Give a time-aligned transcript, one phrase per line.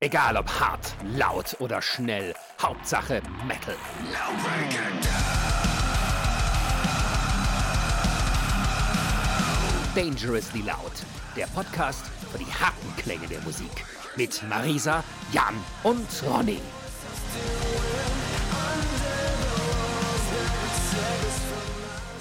[0.00, 3.74] Egal ob hart, laut oder schnell, Hauptsache Metal.
[9.96, 10.92] Dangerously Loud,
[11.34, 13.84] der Podcast für die harten Klänge der Musik.
[14.14, 16.60] Mit Marisa, Jan und Ronny.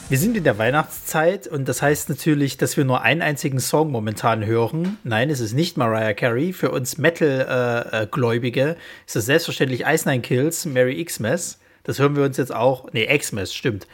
[0.10, 3.92] Wir sind in der Weihnachtszeit und das heißt natürlich, dass wir nur einen einzigen Song
[3.92, 4.98] momentan hören.
[5.04, 6.54] Nein, es ist nicht Mariah Carey.
[6.54, 11.60] Für uns Metal-Gläubige ist das selbstverständlich Ice Nine Kills, Merry Xmas.
[11.84, 13.86] Das hören wir uns jetzt auch, nee, Xmas, stimmt.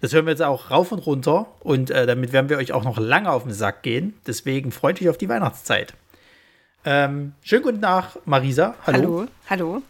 [0.00, 2.82] Das hören wir jetzt auch rauf und runter und äh, damit werden wir euch auch
[2.82, 4.14] noch lange auf den Sack gehen.
[4.26, 5.94] Deswegen freut euch auf die Weihnachtszeit.
[6.84, 8.74] Ähm, schönen guten Tag, Marisa.
[8.88, 8.98] Hallo.
[8.98, 9.26] Hallo.
[9.48, 9.82] Hallo.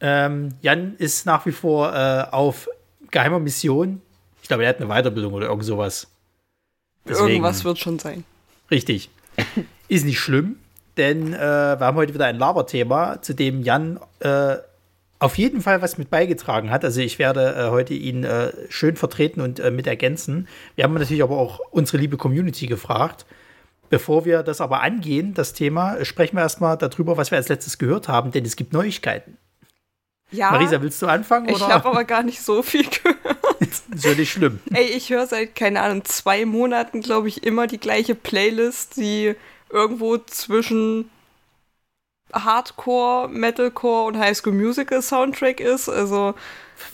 [0.00, 2.68] Ähm, Jan ist nach wie vor äh, auf
[3.12, 4.02] geheimer Mission
[4.50, 6.08] glaube, er hat eine Weiterbildung oder irgend sowas.
[7.08, 8.24] Deswegen, Irgendwas wird schon sein.
[8.70, 9.10] Richtig.
[9.88, 10.56] Ist nicht schlimm,
[10.96, 14.56] denn äh, wir haben heute wieder ein Laberthema, zu dem Jan äh,
[15.20, 16.84] auf jeden Fall was mit beigetragen hat.
[16.84, 20.48] Also ich werde äh, heute ihn äh, schön vertreten und äh, mit ergänzen.
[20.74, 23.26] Wir haben natürlich aber auch unsere liebe Community gefragt.
[23.88, 27.76] Bevor wir das aber angehen, das Thema, sprechen wir erstmal darüber, was wir als letztes
[27.76, 29.36] gehört haben, denn es gibt Neuigkeiten.
[30.30, 30.52] Ja.
[30.52, 31.48] Marisa, willst du anfangen?
[31.48, 33.39] Ich habe aber gar nicht so viel gehört.
[33.60, 34.60] Ist ja nicht schlimm.
[34.72, 39.34] Ey, ich höre seit, keine Ahnung, zwei Monaten, glaube ich, immer die gleiche Playlist, die
[39.70, 41.10] irgendwo zwischen
[42.32, 45.88] Hardcore, Metalcore und High School Musical Soundtrack ist.
[45.88, 46.34] Also.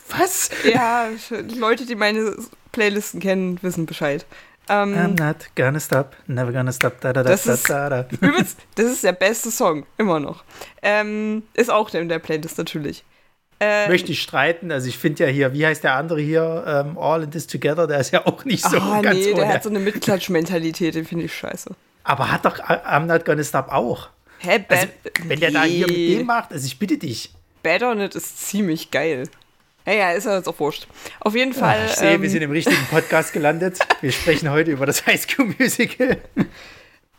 [0.09, 0.51] Was?
[0.65, 1.09] Ja,
[1.55, 2.37] Leute, die meine
[2.73, 4.27] Playlisten kennen, wissen Bescheid.
[4.69, 7.01] Um, ähm, I'm not gonna stop, never gonna stop.
[7.01, 8.09] Da, da, da, das, da, ist, da, da.
[8.11, 10.43] Übrigens, das ist der beste Song, immer noch.
[10.83, 13.05] Ähm, ist auch in der Playlist natürlich.
[13.59, 14.71] Ähm, Möchte ich streiten.
[14.71, 17.87] Also ich finde ja hier, wie heißt der andere hier, ähm, All in This Together,
[17.87, 19.41] der ist ja auch nicht so oh, ganz nee, ohne.
[19.41, 21.71] der hat so eine Mitklatsch-Mentalität, den finde ich scheiße.
[22.05, 24.11] Aber hat doch I'm Not Gonna Stop auch.
[24.39, 24.89] Hä, bad, also,
[25.25, 27.33] Wenn der da hier mit dem macht, also ich bitte dich.
[27.63, 29.29] Bad on It ist ziemlich geil.
[29.87, 30.87] Ja, ja, ist ja jetzt auch wurscht.
[31.21, 31.87] Auf jeden Fall.
[31.87, 33.79] ich sehe, ähm, wir sind im richtigen Podcast gelandet.
[34.01, 36.19] wir sprechen heute über das High School Musical.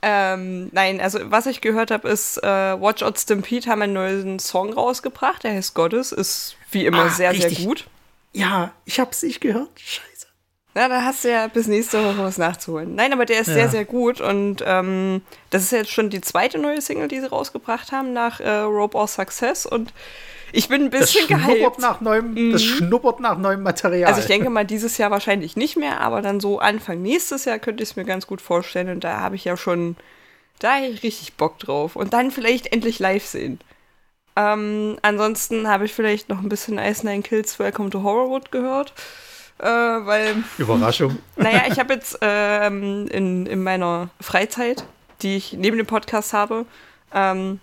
[0.09, 2.47] Ähm, nein, also was ich gehört habe, ist, äh,
[2.79, 7.09] Watch Out Stampede haben einen neuen Song rausgebracht, der heißt Goddess, ist wie immer ah,
[7.09, 7.57] sehr, richtig.
[7.57, 7.88] sehr gut.
[8.31, 9.68] Ja, ich hab's nicht gehört.
[9.75, 10.28] Scheiße.
[10.75, 12.95] Na, da hast du ja bis nächste Woche was nachzuholen.
[12.95, 13.56] Nein, aber der ist ja.
[13.56, 17.29] sehr, sehr gut und ähm, das ist jetzt schon die zweite neue Single, die sie
[17.29, 19.91] rausgebracht haben nach äh, Rope or Success und
[20.52, 22.52] ich bin ein bisschen das schnuppert Nach neuem, mhm.
[22.52, 24.09] Das schnuppert nach neuem Material.
[24.09, 27.59] Also ich denke mal dieses Jahr wahrscheinlich nicht mehr, aber dann so Anfang nächstes Jahr
[27.59, 28.90] könnte ich es mir ganz gut vorstellen.
[28.90, 29.96] Und da habe ich ja schon,
[30.59, 31.96] da habe ich richtig Bock drauf.
[31.96, 33.59] Und dann vielleicht endlich live sehen.
[34.36, 38.94] Ähm, ansonsten habe ich vielleicht noch ein bisschen Ice Nine Kills Welcome to Horrorwood gehört.
[39.59, 40.44] Äh, weil.
[40.57, 41.18] Überraschung.
[41.36, 44.86] Naja, ich habe jetzt ähm, in, in meiner Freizeit,
[45.22, 46.66] die ich neben dem Podcast habe,
[47.13, 47.59] ähm,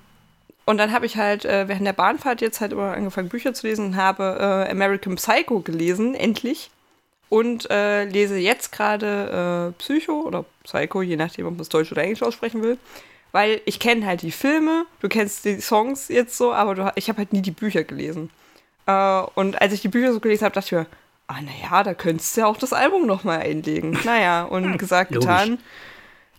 [0.64, 3.66] und dann habe ich halt äh, während der Bahnfahrt jetzt halt immer angefangen, Bücher zu
[3.66, 6.70] lesen und habe äh, American Psycho gelesen, endlich.
[7.28, 11.90] Und äh, lese jetzt gerade äh, Psycho oder Psycho, je nachdem, ob man es Deutsch
[11.90, 12.78] oder Englisch aussprechen will.
[13.32, 17.08] Weil ich kenne halt die Filme, du kennst die Songs jetzt so, aber du, ich
[17.08, 18.30] habe halt nie die Bücher gelesen.
[18.86, 20.86] Äh, und als ich die Bücher so gelesen habe, dachte ich mir,
[21.26, 23.98] ah naja, da könntest du ja auch das Album nochmal einlegen.
[24.04, 25.58] Naja, und gesagt, getan.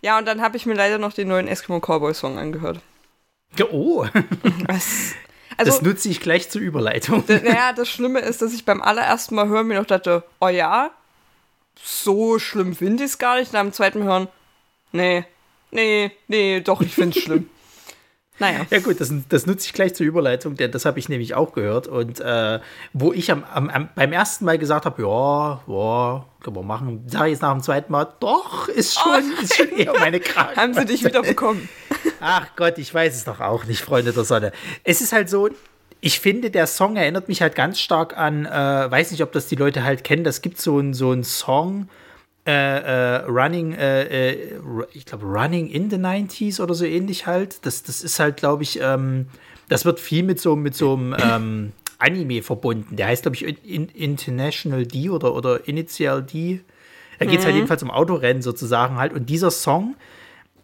[0.00, 2.80] Ja, und dann habe ich mir leider noch den neuen Eskimo Cowboy Song angehört.
[3.64, 4.06] Oh.
[4.66, 5.14] Was?
[5.56, 7.24] Also, das nutze ich gleich zur Überleitung.
[7.28, 10.90] Naja, das Schlimme ist, dass ich beim allerersten Mal hören mir noch dachte, oh ja,
[11.82, 13.52] so schlimm finde ich es gar nicht.
[13.52, 14.28] Und am zweiten Mal hören,
[14.92, 15.24] nee,
[15.70, 17.48] nee, nee, doch, ich finde es schlimm.
[18.38, 18.66] Naja.
[18.68, 21.54] Ja gut, das, das nutze ich gleich zur Überleitung, denn das habe ich nämlich auch
[21.54, 21.88] gehört.
[21.88, 22.60] Und äh,
[22.92, 27.04] wo ich am, am, am, beim ersten Mal gesagt habe, ja, ja, können wir machen,
[27.06, 30.20] sage ich jetzt nach dem zweiten Mal, doch, ist schon, oh ist schon eher meine
[30.20, 30.58] Krankheit.
[30.58, 31.66] Haben sie dich wieder bekommen?
[32.20, 34.52] Ach Gott, ich weiß es doch auch nicht, Freunde der Sonne.
[34.84, 35.48] Es ist halt so,
[36.00, 38.50] ich finde, der Song erinnert mich halt ganz stark an, äh,
[38.90, 41.88] weiß nicht, ob das die Leute halt kennen, das gibt so einen so Song,
[42.46, 44.56] äh, äh, Running, äh, äh,
[44.92, 47.66] ich glaube, Running in the 90s oder so ähnlich halt.
[47.66, 49.26] Das, das ist halt, glaube ich, ähm,
[49.68, 52.94] das wird viel mit so, mit so einem ähm, Anime verbunden.
[52.94, 56.60] Der heißt, glaube ich, in, International D oder, oder Initial D.
[57.18, 57.44] Da geht es halt mhm.
[57.46, 59.12] halt jedenfalls um Autorennen sozusagen halt.
[59.12, 59.96] Und dieser Song,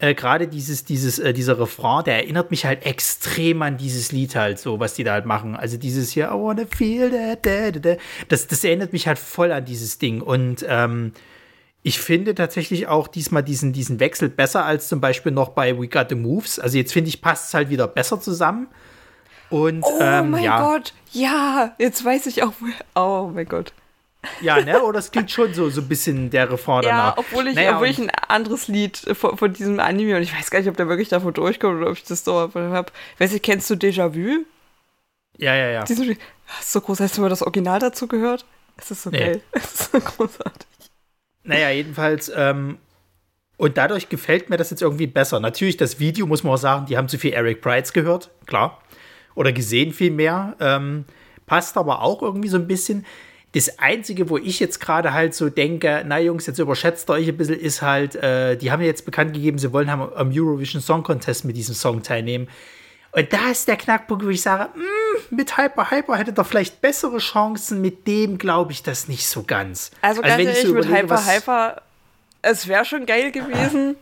[0.03, 4.35] äh, gerade dieses, dieses, äh, dieser Refrain, der erinnert mich halt extrem an dieses Lied
[4.35, 5.55] halt, so, was die da halt machen.
[5.55, 7.99] Also dieses hier, I wanna feel that, that, that.
[8.29, 10.21] Das, das erinnert mich halt voll an dieses Ding.
[10.21, 11.13] Und ähm,
[11.85, 15.87] ich finde tatsächlich auch diesmal diesen, diesen Wechsel besser als zum Beispiel noch bei We
[15.87, 16.59] Got the Moves.
[16.59, 18.67] Also jetzt finde ich, passt es halt wieder besser zusammen.
[19.51, 20.61] Und, oh ähm, mein ja.
[20.61, 22.55] Gott, ja, jetzt weiß ich auch,
[22.97, 23.73] oh mein Gott.
[24.41, 24.83] Ja, ne?
[24.83, 27.17] Oder es klingt schon so, so ein bisschen der Ja, danach.
[27.17, 30.51] obwohl ich, Naja, obwohl ich ein anderes Lied von, von diesem Anime und ich weiß
[30.51, 32.93] gar nicht, ob der wirklich davon durchkommt oder ob ich das so habe.
[33.19, 34.45] Weißt du, kennst du Déjà-vu?
[35.39, 35.83] Ja, ja, ja.
[35.83, 37.01] Ist so groß.
[37.01, 38.45] Hast du mal das Original dazu gehört?
[38.77, 39.19] Es ist so Nee.
[39.19, 39.41] geil.
[39.53, 40.67] Es ist so großartig.
[41.45, 42.79] Naja, jedenfalls, ähm,
[43.57, 45.41] und dadurch gefällt mir das jetzt irgendwie besser.
[45.41, 48.81] Natürlich, das Video muss man auch sagen, die haben zu viel Eric Price gehört, klar.
[49.35, 50.57] Oder gesehen viel mehr.
[50.61, 51.05] Ähm,
[51.47, 53.05] passt aber auch irgendwie so ein bisschen.
[53.53, 57.29] Das Einzige, wo ich jetzt gerade halt so denke, na Jungs, jetzt überschätzt ihr euch
[57.29, 60.31] ein bisschen, ist halt, äh, die haben ja jetzt bekannt gegeben, sie wollen am, am
[60.33, 62.49] Eurovision Song Contest mit diesem Song teilnehmen.
[63.15, 66.81] Und da ist der Knackpunkt, wo ich sage, mm, mit Hyper Hyper hätte er vielleicht
[66.81, 69.91] bessere Chancen, mit dem glaube ich das nicht so ganz.
[70.01, 71.83] Also ganz wenn ich ehrlich, so mit Hyper Hyper,
[72.41, 73.97] es wäre schon geil gewesen.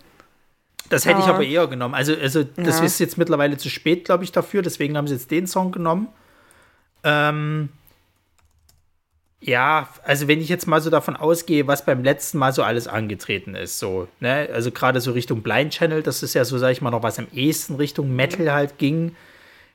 [0.90, 1.94] Das hätte ich Aber- aber eher genommen.
[1.94, 2.84] Also, also das Ja.
[2.84, 4.62] ist jetzt mittlerweile zu spät, glaube ich, dafür.
[4.62, 6.06] Deswegen haben sie jetzt den Song genommen.
[7.04, 7.68] Ähm,
[9.40, 12.86] ja, also wenn ich jetzt mal so davon ausgehe, was beim letzten Mal so alles
[12.86, 16.72] angetreten ist, so, ne, also gerade so Richtung Blind Channel, das ist ja so, sag
[16.72, 19.16] ich mal, noch was am ehesten Richtung Metal halt ging,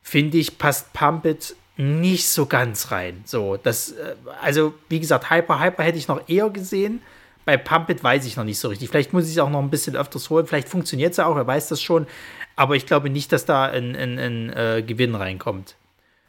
[0.04, 3.22] finde ich, passt Pump It nicht so ganz rein.
[3.26, 7.02] So, das, äh, also wie gesagt, Hyper Hyper hätte ich noch eher gesehen.
[7.44, 8.90] Bei Pump It weiß ich noch nicht so richtig.
[8.90, 10.46] Vielleicht muss ich es auch noch ein bisschen öfters holen.
[10.46, 12.08] Vielleicht funktioniert es ja auch, wer weiß das schon.
[12.56, 15.76] Aber ich glaube nicht, dass da ein, ein, ein äh, Gewinn reinkommt.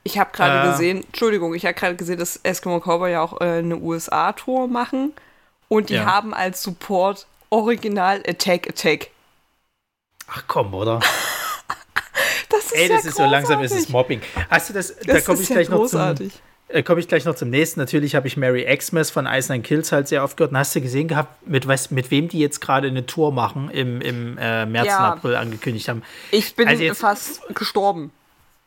[0.06, 0.70] Ich habe gerade Äh.
[0.72, 5.12] gesehen, Entschuldigung, ich habe gerade gesehen, dass Eskimo Cowboy ja auch äh, eine USA-Tour machen.
[5.68, 6.04] Und die Ja.
[6.06, 9.08] haben als Support Original Attack Attack.
[10.28, 11.00] Ach komm, oder?
[12.48, 13.92] Das ist Ey, ja das ist so langsam ist es großartig.
[13.92, 14.20] Mobbing.
[14.48, 14.94] Hast du das?
[14.96, 15.98] da Das komme ist ich ja gleich noch zum.
[15.98, 16.32] großartig.
[16.68, 17.80] Äh, komme ich gleich noch zum nächsten.
[17.80, 20.52] Natürlich habe ich Mary Xmas von Ice Nine Kills halt sehr oft gehört.
[20.52, 23.70] Und hast du gesehen gehabt, mit, was, mit wem die jetzt gerade eine Tour machen
[23.70, 24.98] im, im äh, März Ja.
[24.98, 26.02] und April angekündigt haben?
[26.30, 28.10] Ich bin Also jetzt- fast gestorben.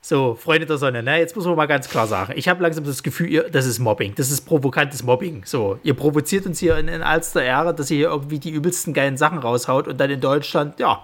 [0.02, 1.20] So, Freunde der Sonne, ne?
[1.20, 2.34] Jetzt muss man mal ganz klar sagen.
[2.36, 4.16] Ich habe langsam das Gefühl, ihr, das ist Mobbing.
[4.16, 5.44] Das ist provokantes Mobbing.
[5.46, 8.94] So, ihr provoziert uns hier in, in allster Ehre, dass ihr hier irgendwie die übelsten
[8.94, 11.04] geilen Sachen raushaut und dann in Deutschland, ja,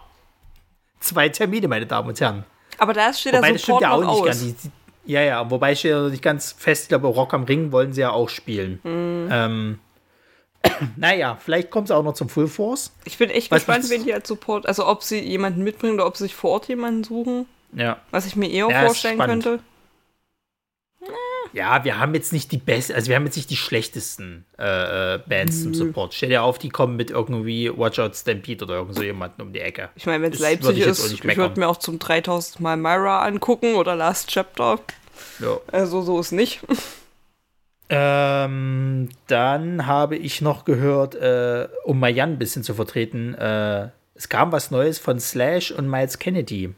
[1.01, 2.45] zwei Termine, meine Damen und Herren.
[2.77, 4.25] Aber da steht Wobei, der das stimmt Support ja auch nicht aus.
[4.25, 4.39] ganz.
[4.39, 6.83] Die, die, ja, ja, wobei steht ja noch nicht ganz fest.
[6.83, 8.79] Ich glaube, Rock am Ring wollen sie ja auch spielen.
[8.83, 9.29] Mhm.
[9.29, 9.79] Ähm,
[10.95, 12.91] naja, vielleicht kommt es auch noch zum Full Force.
[13.03, 13.91] Ich bin echt Was gespannt, macht's?
[13.91, 16.67] wen die als Support, also ob sie jemanden mitbringen oder ob sie sich vor Ort
[16.69, 17.45] jemanden suchen,
[17.75, 17.97] Ja.
[18.11, 19.59] was ich mir eher Ja, vorstellen könnte.
[21.53, 25.15] Ja, wir haben jetzt nicht die besten, also wir haben jetzt nicht die schlechtesten äh,
[25.15, 26.13] äh, Bands zum Support.
[26.13, 29.53] Stell dir auf, die kommen mit irgendwie Watch Out Stampede oder irgend so jemanden um
[29.53, 29.89] die Ecke.
[29.95, 33.23] Ich meine, wenn es Leipzig ich ist, ich würde mir auch zum 3000 Mal Myra
[33.23, 34.79] angucken oder Last Chapter.
[35.39, 35.57] Ja.
[35.71, 36.61] Also so ist nicht.
[37.87, 43.89] Ähm, dann habe ich noch gehört, äh, um mal Jan ein bisschen zu vertreten, äh,
[44.15, 46.73] es kam was Neues von Slash und Miles Kennedy.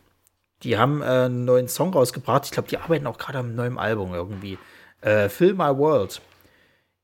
[0.63, 2.45] Die haben äh, einen neuen Song rausgebracht.
[2.45, 4.57] Ich glaube, die arbeiten auch gerade am neuen Album irgendwie.
[5.01, 6.21] Äh, Fill My World.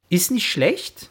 [0.10, 1.10] Ist nicht schlecht.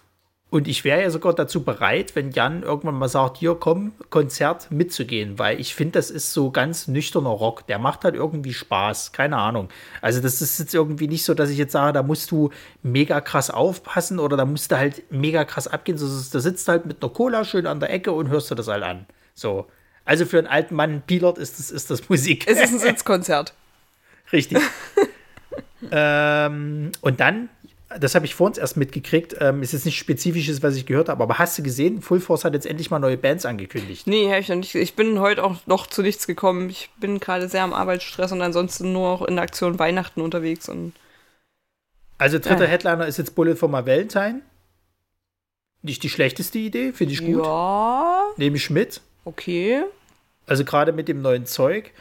[0.52, 4.70] Und ich wäre ja sogar dazu bereit, wenn Jan irgendwann mal sagt, hier komm, Konzert
[4.70, 7.66] mitzugehen, weil ich finde, das ist so ganz nüchterner Rock.
[7.68, 9.70] Der macht halt irgendwie Spaß, keine Ahnung.
[10.02, 12.50] Also das ist jetzt irgendwie nicht so, dass ich jetzt sage, da musst du
[12.82, 15.96] mega krass aufpassen oder da musst du halt mega krass abgehen.
[15.96, 18.82] Da sitzt halt mit einer Cola schön an der Ecke und hörst du das halt
[18.82, 19.06] an.
[19.34, 19.68] So.
[20.04, 22.44] Also für einen alten Mann Pilot ist das, ist das Musik.
[22.48, 23.54] Es ist ein Sitzkonzert.
[24.32, 24.58] Richtig.
[25.90, 27.48] ähm, und dann,
[27.98, 31.08] das habe ich vor uns erst mitgekriegt, ähm, ist jetzt nicht spezifisches, was ich gehört
[31.08, 34.06] habe, aber hast du gesehen, Full Force hat jetzt endlich mal neue Bands angekündigt.
[34.06, 34.74] Nee, hab ich noch nicht.
[34.74, 36.70] Ich bin heute auch noch zu nichts gekommen.
[36.70, 40.68] Ich bin gerade sehr am Arbeitsstress und ansonsten nur noch in der Aktion Weihnachten unterwegs.
[40.68, 40.94] Und
[42.18, 42.70] Also dritter Ja.
[42.70, 44.40] Headliner ist jetzt Bullet for My Valentine.
[45.82, 47.44] Nicht die schlechteste Idee, finde ich gut.
[47.44, 49.00] ja, Nehme ich mit.
[49.24, 49.84] Okay.
[50.46, 51.92] Also gerade mit dem neuen Zeug.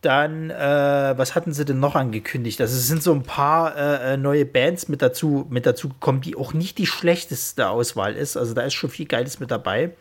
[0.00, 2.60] Dann, äh, was hatten sie denn noch angekündigt?
[2.60, 6.20] Also es sind so ein paar äh, äh, neue Bands mit dazu, mit dazu gekommen,
[6.20, 8.36] die auch nicht die schlechteste Auswahl ist.
[8.36, 9.92] Also da ist schon viel Geiles mit dabei.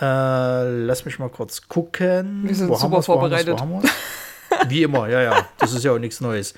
[0.00, 2.42] lass mich mal kurz gucken.
[2.48, 3.62] Wir sind Wo super vorbereitet.
[4.68, 5.46] Wie immer, ja, ja.
[5.58, 6.54] Das ist ja auch nichts Neues.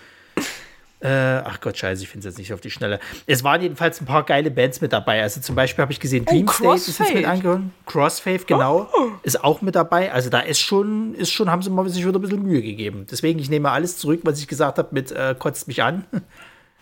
[1.01, 1.09] Äh,
[1.45, 2.99] ach Gott, scheiße, ich finde es jetzt nicht auf die Schnelle.
[3.27, 5.23] Es waren jedenfalls ein paar geile Bands mit dabei.
[5.23, 7.29] Also zum Beispiel habe ich gesehen, Oh, Dream State ist jetzt mit Crossfade.
[7.29, 7.61] angehört.
[7.87, 8.89] Crossfade, genau,
[9.23, 10.13] ist auch mit dabei.
[10.13, 13.07] Also da ist schon, ist schon, haben sie mal sich wieder ein bisschen Mühe gegeben.
[13.09, 16.05] Deswegen, ich nehme alles zurück, was ich gesagt habe mit äh, kotzt mich an.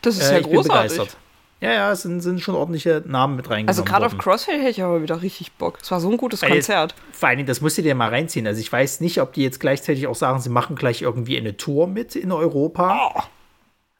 [0.02, 0.92] Das ist Äh, ja ich bin großartig.
[0.92, 1.16] begeistert.
[1.61, 4.16] Ja, ja, es sind, sind schon ordentliche Namen mit reingenommen Also gerade auf.
[4.18, 5.78] Crossfade hätte ich aber wieder richtig Bock.
[5.82, 6.94] Es war so ein gutes Weil jetzt- Konzert.
[7.12, 8.46] Vor allen Dingen, das musst du dir mal reinziehen.
[8.46, 11.56] Also ich weiß nicht, ob die jetzt gleichzeitig auch sagen, sie machen gleich irgendwie eine
[11.56, 13.11] Tour mit in Europa.
[13.16, 13.20] Oh.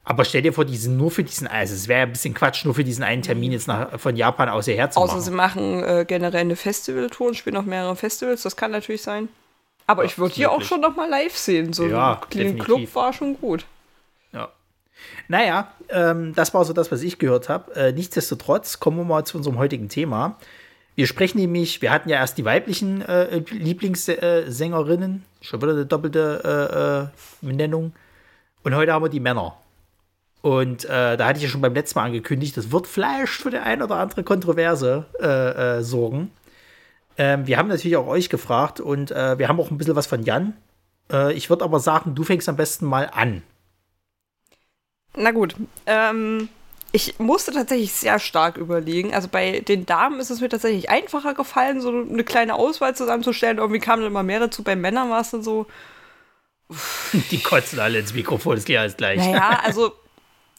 [0.09, 2.63] Aber stell dir vor, die sind nur für diesen, also es wäre ein bisschen Quatsch,
[2.63, 5.21] nur für diesen einen Termin jetzt nach, von Japan aus hierher zu Außer machen.
[5.21, 8.41] sie machen äh, generell eine Festivaltour und spielen auf mehreren Festivals.
[8.43, 9.27] Das kann natürlich sein.
[9.85, 11.73] Aber Ja, ich würde die auch schon noch mal live sehen.
[11.73, 12.57] So Ja, ein Clean.
[12.57, 13.65] Club war schon gut.
[14.31, 14.47] Ja.
[15.27, 17.75] Naja, ähm, das war so das, was ich gehört habe.
[17.75, 20.37] Äh, nichtsdestotrotz kommen wir mal zu unserem heutigen Thema.
[20.95, 27.09] Wir sprechen nämlich, wir hatten ja erst die weiblichen äh, Lieblingssängerinnen, schon wieder eine doppelte
[27.43, 27.91] äh, äh, Benennung.
[28.63, 29.57] Und heute haben wir die Männer.
[30.41, 33.49] Und äh, da hatte ich ja schon beim letzten Mal angekündigt, das wird vielleicht für
[33.49, 36.31] die ein oder andere Kontroverse äh, äh, sorgen.
[37.17, 40.23] Ähm, wir haben natürlich auch euch gefragt und wir haben auch ein bisschen was von
[40.23, 40.53] Jan.
[41.33, 43.41] ich würde aber sagen, du fängst am besten mal an.
[45.15, 45.55] Na gut.
[45.87, 46.49] Ähm,
[46.91, 49.13] ich musste tatsächlich sehr stark überlegen.
[49.13, 53.57] Also bei den Damen ist es mir tatsächlich einfacher gefallen, so eine kleine Auswahl zusammenzustellen.
[53.57, 54.63] Irgendwie kamen dann immer mehr dazu.
[54.63, 55.65] Bei Männern war es dann so.
[57.31, 59.19] Die kotzen alle ins Mikrofon, das geht alles gleich.
[59.19, 59.93] Naja, also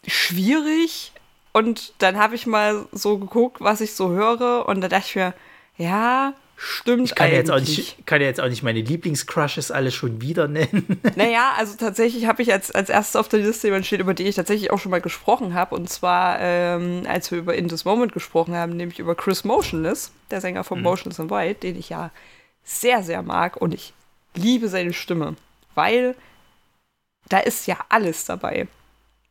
[0.08, 1.12] schwierig.
[1.52, 4.66] Und dann habe ich mal so geguckt, was ich so höre.
[4.68, 5.34] Und da dachte ich mir,
[5.76, 7.38] ja, Stimmt ich kann eigentlich.
[7.38, 11.00] Jetzt auch nicht, kann jetzt auch nicht meine Lieblingscrushes alle schon wieder nennen.
[11.14, 14.26] Naja, also tatsächlich habe ich als, als erstes auf der Liste jemanden stehen, über den
[14.26, 15.76] ich tatsächlich auch schon mal gesprochen habe.
[15.76, 20.10] Und zwar, ähm, als wir über In This Moment gesprochen haben, nämlich über Chris Motionless,
[20.32, 20.84] der Sänger von mhm.
[20.84, 22.10] Motionless in White, den ich ja
[22.64, 23.56] sehr, sehr mag.
[23.56, 23.92] Und ich
[24.34, 25.36] liebe seine Stimme,
[25.76, 26.16] weil
[27.28, 28.66] da ist ja alles dabei.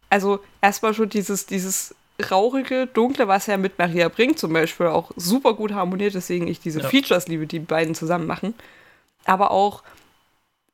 [0.09, 1.95] Also erstmal schon dieses, dieses
[2.31, 6.59] rauchige, dunkle, was er mit Maria bringt, zum Beispiel auch super gut harmoniert, deswegen ich
[6.59, 6.89] diese ja.
[6.89, 8.53] Features liebe, die beiden zusammen machen.
[9.25, 9.83] Aber auch,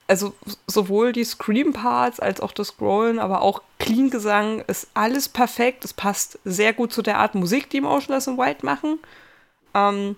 [0.07, 0.33] also
[0.67, 5.83] sowohl die Scream-Parts als auch das Scrollen, aber auch Clean-Gesang ist alles perfekt.
[5.83, 8.99] Es passt sehr gut zu der Art Musik, die Motionless in White machen.
[9.73, 10.15] Ähm,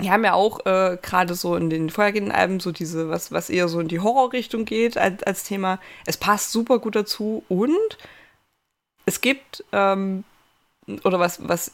[0.00, 3.50] die haben ja auch äh, gerade so in den vorhergehenden Alben so diese, was, was
[3.50, 5.78] eher so in die Horrorrichtung geht als, als Thema.
[6.06, 7.98] Es passt super gut dazu und
[9.06, 10.24] es gibt ähm,
[11.04, 11.72] oder was, was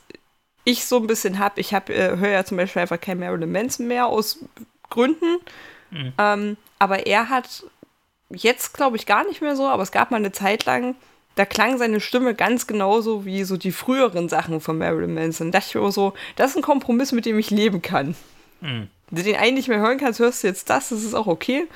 [0.64, 3.50] ich so ein bisschen habe, ich habe, äh, höre ja zum Beispiel einfach kein Marilyn
[3.50, 4.44] Manson mehr aus
[4.90, 5.38] Gründen.
[5.90, 6.12] Mhm.
[6.18, 7.64] Ähm, aber er hat
[8.30, 10.94] jetzt, glaube ich, gar nicht mehr so, aber es gab mal eine Zeit lang,
[11.34, 15.52] da klang seine Stimme ganz genauso wie so die früheren Sachen von Marilyn Manson.
[15.52, 18.16] Da dachte ich mir so, das ist ein Kompromiss, mit dem ich leben kann.
[18.60, 18.88] Mhm.
[19.10, 21.26] Wenn du den eigentlich nicht mehr hören kannst, hörst du jetzt das, das ist auch
[21.26, 21.66] okay.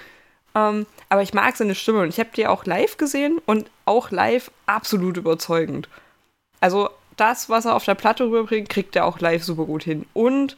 [0.55, 4.11] Ähm, aber ich mag seine Stimme und ich habe die auch live gesehen und auch
[4.11, 5.89] live absolut überzeugend.
[6.61, 10.07] Also das, was er auf der Platte rüberbringt, kriegt er auch live super gut hin.
[10.13, 10.57] Und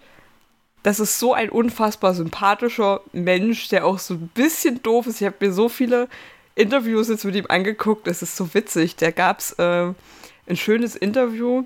[0.83, 5.21] das ist so ein unfassbar sympathischer Mensch, der auch so ein bisschen doof ist.
[5.21, 6.09] Ich habe mir so viele
[6.55, 8.97] Interviews jetzt mit ihm angeguckt, das ist so witzig.
[8.97, 9.93] Da gab es äh,
[10.47, 11.65] ein schönes Interview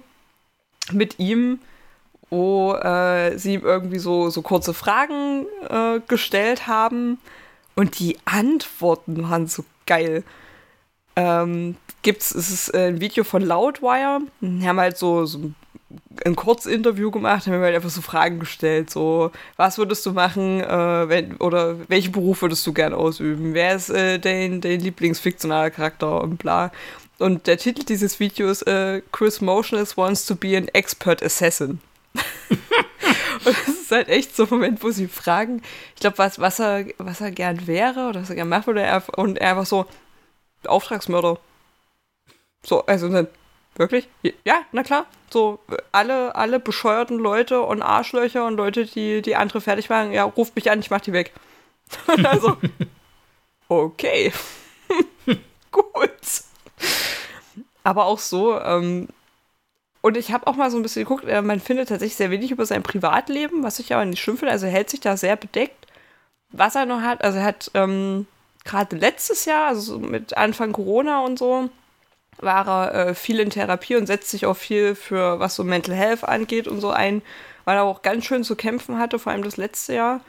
[0.92, 1.58] mit ihm,
[2.30, 7.18] wo äh, sie ihm irgendwie so, so kurze Fragen äh, gestellt haben
[7.78, 10.24] und die Antworten waren so geil
[11.18, 14.20] ähm, gibt's, es ist ein Video von Loudwire.
[14.40, 15.50] Die haben halt so, so
[16.24, 20.60] ein Kurzinterview gemacht, haben mir halt einfach so Fragen gestellt, so, was würdest du machen,
[20.60, 23.52] äh, wenn, oder welchen Beruf würdest du gerne ausüben?
[23.52, 26.70] Wer ist äh, dein, dein Lieblingsfiktionaler Charakter und bla.
[27.18, 31.80] Und der Titel dieses Videos ist äh, Chris Motionless wants to be an expert assassin.
[33.44, 35.62] und das ist halt echt so ein Moment, wo sie fragen,
[35.94, 39.02] ich glaube, was, was, er, was er gern wäre oder was er gern machen würde.
[39.16, 39.86] Und er einfach so,
[40.66, 41.38] Auftragsmörder.
[42.62, 43.28] So, also dann,
[43.76, 44.08] wirklich?
[44.44, 45.06] Ja, na klar.
[45.30, 45.58] So,
[45.92, 50.54] alle, alle bescheuerten Leute und Arschlöcher und Leute, die, die andere fertig machen, ja, ruft
[50.54, 51.32] mich an, ich mach die weg.
[52.24, 52.58] also,
[53.68, 54.32] okay.
[55.70, 56.10] Gut.
[57.84, 59.08] Aber auch so, ähm,
[60.00, 62.50] und ich habe auch mal so ein bisschen geguckt, äh, man findet tatsächlich sehr wenig
[62.50, 64.52] über sein Privatleben, was ich aber nicht schlimm finde.
[64.52, 65.86] Also er hält sich da sehr bedeckt.
[66.50, 68.26] Was er noch hat, also er hat ähm,
[68.64, 71.68] gerade letztes Jahr, also mit Anfang Corona und so,
[72.38, 75.94] war er äh, viel in Therapie und setzt sich auch viel für, was so Mental
[75.94, 77.22] Health angeht und so ein,
[77.64, 80.20] weil er auch ganz schön zu kämpfen hatte, vor allem das letzte Jahr,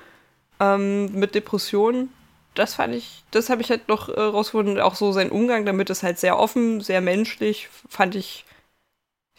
[0.60, 2.12] ähm, mit Depressionen.
[2.56, 4.80] Das fand ich, das habe ich halt noch äh, rausgefunden.
[4.80, 8.46] Auch so sein Umgang damit ist halt sehr offen, sehr menschlich, fand ich.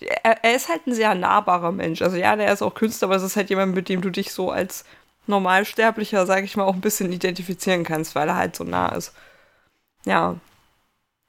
[0.01, 2.03] Er, er ist halt ein sehr nahbarer Mensch.
[2.03, 4.33] Also ja, der ist auch Künstler, aber es ist halt jemand, mit dem du dich
[4.33, 4.85] so als
[5.27, 9.15] Normalsterblicher, sage ich mal, auch ein bisschen identifizieren kannst, weil er halt so nah ist.
[10.05, 10.37] Ja.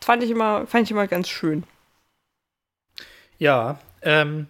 [0.04, 1.63] Fand ich immer, fand ich immer ganz schön.
[3.38, 4.48] Ja, ähm,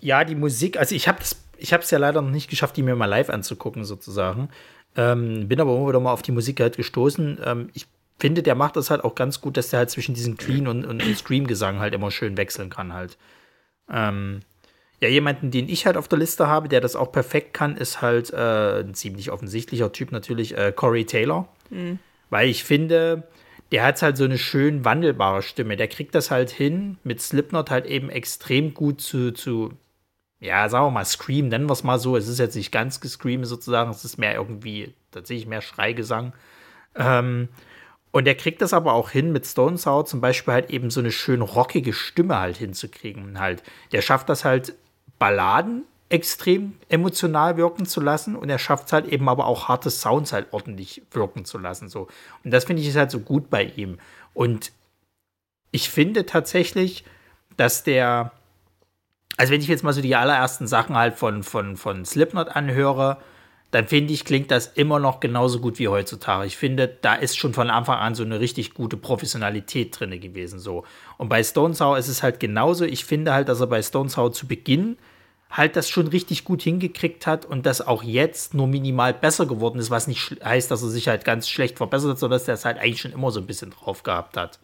[0.00, 1.18] ja, die Musik, also ich habe
[1.56, 4.48] ich habe es ja leider noch nicht geschafft, die mir mal live anzugucken, sozusagen.
[4.96, 7.40] Ähm, bin aber immer wieder mal auf die Musik halt gestoßen.
[7.44, 7.86] Ähm, ich
[8.18, 10.84] finde, der macht das halt auch ganz gut, dass der halt zwischen diesem Clean und,
[10.84, 13.18] und Scream-Gesang halt immer schön wechseln kann halt.
[13.90, 14.40] Ähm,
[15.00, 18.00] ja, jemanden, den ich halt auf der Liste habe, der das auch perfekt kann, ist
[18.00, 21.48] halt äh, ein ziemlich offensichtlicher Typ natürlich, äh, Corey Taylor.
[21.70, 21.98] Mhm.
[22.30, 23.24] Weil ich finde,
[23.72, 25.76] der hat halt so eine schön wandelbare Stimme.
[25.76, 29.72] Der kriegt das halt hin, mit Slipknot halt eben extrem gut zu, zu
[30.40, 32.16] ja, sagen wir mal, Scream, nennen wir es mal so.
[32.16, 36.34] Es ist jetzt nicht ganz gescream sozusagen, es ist mehr irgendwie tatsächlich mehr Schreigesang.
[36.94, 37.48] Ähm,
[38.14, 41.00] Und er kriegt das aber auch hin, mit Stone Sour zum Beispiel halt eben so
[41.00, 43.40] eine schön rockige Stimme halt hinzukriegen.
[43.40, 44.76] Halt, der schafft das halt,
[45.18, 49.90] Balladen extrem emotional wirken zu lassen und er schafft es halt eben aber auch harte
[49.90, 51.88] Sounds halt ordentlich wirken zu lassen.
[51.88, 52.06] So.
[52.44, 53.98] Und das finde ich ist halt so gut bei ihm.
[54.32, 54.70] Und
[55.72, 57.04] ich finde tatsächlich,
[57.56, 58.30] dass der,
[59.36, 63.18] also wenn ich jetzt mal so die allerersten Sachen halt von, von, von Slipknot anhöre,
[63.74, 66.46] dann finde ich, klingt das immer noch genauso gut wie heutzutage.
[66.46, 70.60] Ich finde, da ist schon von Anfang an so eine richtig gute Professionalität drin gewesen.
[70.60, 70.84] So.
[71.18, 72.84] Und bei Stone Sour ist es halt genauso.
[72.84, 74.96] Ich finde halt, dass er bei Stone Sour zu Beginn
[75.50, 79.80] halt das schon richtig gut hingekriegt hat und das auch jetzt nur minimal besser geworden
[79.80, 82.54] ist, was nicht heißt, dass er sich halt ganz schlecht verbessert hat, sondern dass er
[82.54, 84.60] es halt eigentlich schon immer so ein bisschen drauf gehabt hat.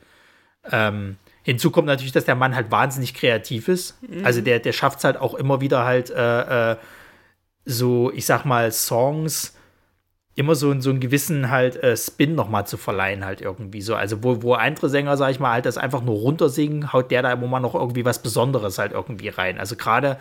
[0.70, 4.00] Ähm, hinzu kommt natürlich, dass der Mann halt wahnsinnig kreativ ist.
[4.02, 4.24] Mhm.
[4.24, 6.76] Also der, der schafft es halt auch immer wieder halt äh, äh,
[7.64, 9.54] so, ich sag mal, Songs
[10.34, 13.94] immer so, so einen gewissen halt äh, Spin nochmal zu verleihen, halt irgendwie so.
[13.94, 17.22] Also, wo, wo andere Sänger, sag ich mal, halt das einfach nur runtersingen, haut der
[17.22, 19.58] da immer mal noch irgendwie was Besonderes halt irgendwie rein.
[19.58, 20.18] Also, gerade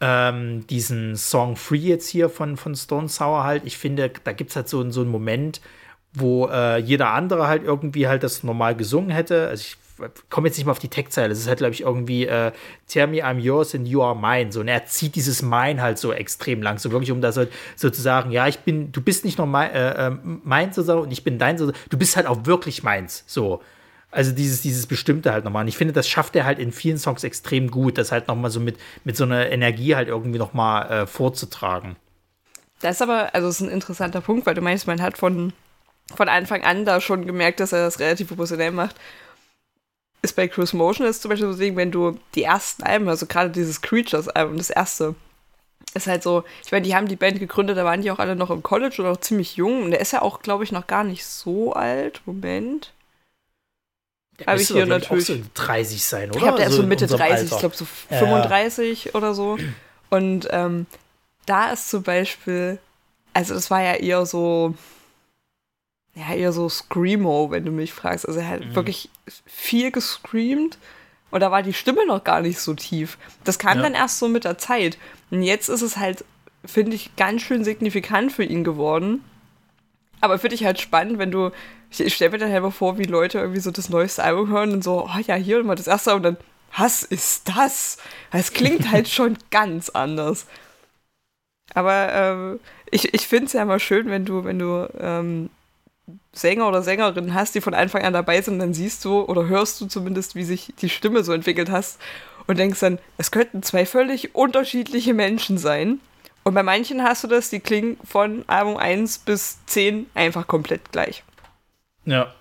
[0.00, 4.50] ähm, diesen Song Free jetzt hier von, von Stone Sour halt, ich finde, da gibt
[4.50, 5.60] es halt so, so einen Moment,
[6.14, 9.48] wo äh, jeder andere halt irgendwie halt das normal gesungen hätte.
[9.48, 9.76] Also, ich
[10.30, 11.32] komme jetzt nicht mal auf die Textzeile.
[11.32, 12.52] Es ist halt, glaube ich, irgendwie äh,
[12.86, 14.52] Tell me I'm yours and you are mine.
[14.52, 16.78] So, und er zieht dieses Mine halt so extrem lang.
[16.78, 19.46] So wirklich, um das halt so zu sagen, ja, ich bin, du bist nicht nur
[19.46, 20.10] mein, äh, äh
[20.44, 23.24] meins so, und ich bin dein, so, du bist halt auch wirklich meins.
[23.26, 23.62] So.
[24.10, 25.62] Also dieses, dieses Bestimmte halt nochmal.
[25.62, 28.50] Und ich finde, das schafft er halt in vielen Songs extrem gut, das halt nochmal
[28.50, 31.96] so mit, mit so einer Energie halt irgendwie nochmal äh, vorzutragen.
[32.82, 35.54] Das ist aber, also das ist ein interessanter Punkt, weil du meinst, man hat von,
[36.14, 38.96] von Anfang an da schon gemerkt, dass er das relativ professionell macht
[40.22, 43.26] ist bei Cruise Motion ist zum Beispiel so Ding, wenn du die ersten Alben, also
[43.26, 45.16] gerade dieses Creatures-Album, das erste,
[45.94, 48.36] ist halt so, ich meine, die haben die Band gegründet, da waren die auch alle
[48.36, 50.86] noch im College oder auch ziemlich jung und der ist ja auch, glaube ich, noch
[50.86, 52.22] gar nicht so alt.
[52.24, 52.92] Moment.
[54.46, 55.30] Habe ich hier natürlich.
[55.30, 56.36] Auch so 30 sein, oder?
[56.36, 57.42] Ich glaube, der ist so Mitte 30, Alter.
[57.44, 59.14] ich glaube so 35 ja.
[59.14, 59.58] oder so.
[60.08, 60.86] Und ähm,
[61.46, 62.78] da ist zum Beispiel,
[63.34, 64.74] also das war ja eher so,
[66.14, 68.26] ja, eher so Screamo, wenn du mich fragst.
[68.26, 68.74] Also er hat mhm.
[68.74, 69.08] wirklich
[69.46, 70.78] viel gescreamt
[71.30, 73.16] und da war die Stimme noch gar nicht so tief.
[73.44, 73.84] Das kam ja.
[73.84, 74.98] dann erst so mit der Zeit.
[75.30, 76.24] Und jetzt ist es halt,
[76.64, 79.24] finde ich, ganz schön signifikant für ihn geworden.
[80.20, 81.50] Aber finde ich halt spannend, wenn du,
[81.90, 84.50] ich, ich stelle mir dann halt mal vor, wie Leute irgendwie so das neueste Album
[84.50, 86.36] hören und so, oh ja, hier mal das erste und dann,
[86.76, 87.96] was ist das?
[88.30, 90.46] Es klingt halt schon ganz anders.
[91.72, 95.48] Aber ähm, ich, ich finde es ja immer schön, wenn du, wenn du ähm,
[96.32, 99.80] Sänger oder Sängerin hast, die von Anfang an dabei sind, dann siehst du oder hörst
[99.80, 102.00] du zumindest, wie sich die Stimme so entwickelt hast
[102.46, 106.00] und denkst dann, es könnten zwei völlig unterschiedliche Menschen sein.
[106.44, 110.90] Und bei manchen hast du das, die klingen von Album 1 bis 10 einfach komplett
[110.90, 111.22] gleich.
[112.04, 112.34] Ja.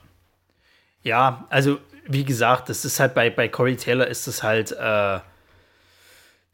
[1.04, 4.76] Ja, also wie gesagt, das ist halt bei, bei Corey Taylor ist es halt, äh,
[4.80, 5.24] da,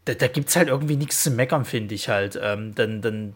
[0.06, 2.38] da gibt es halt irgendwie nichts zu meckern, finde ich halt.
[2.41, 3.36] Ähm, dann, dann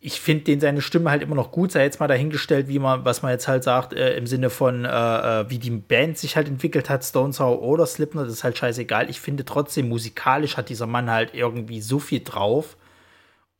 [0.00, 3.04] ich finde den seine Stimme halt immer noch gut, sei jetzt mal dahingestellt, wie man,
[3.04, 6.36] was man jetzt halt sagt, äh, im Sinne von, äh, äh wie die Band sich
[6.36, 9.08] halt entwickelt hat, Stone Sour oder Slipknot, das ist halt scheißegal.
[9.08, 12.76] Ich finde trotzdem, musikalisch hat dieser Mann halt irgendwie so viel drauf.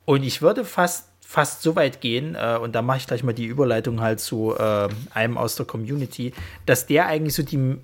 [0.05, 3.33] Und ich würde fast, fast so weit gehen, äh, und da mache ich gleich mal
[3.33, 6.33] die Überleitung halt zu äh, einem aus der Community,
[6.67, 7.79] dass der eigentlich so die,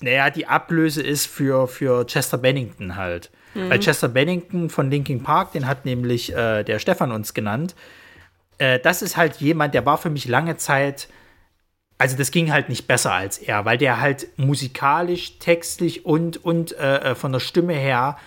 [0.00, 3.30] naja, die Ablöse ist für, für Chester Bennington halt.
[3.54, 3.70] Mhm.
[3.70, 7.74] Weil Chester Bennington von Linkin Park, den hat nämlich äh, der Stefan uns genannt.
[8.58, 11.08] Äh, das ist halt jemand, der war für mich lange Zeit,
[11.98, 16.76] also das ging halt nicht besser als er, weil der halt musikalisch, textlich und, und
[16.78, 18.18] äh, äh, von der Stimme her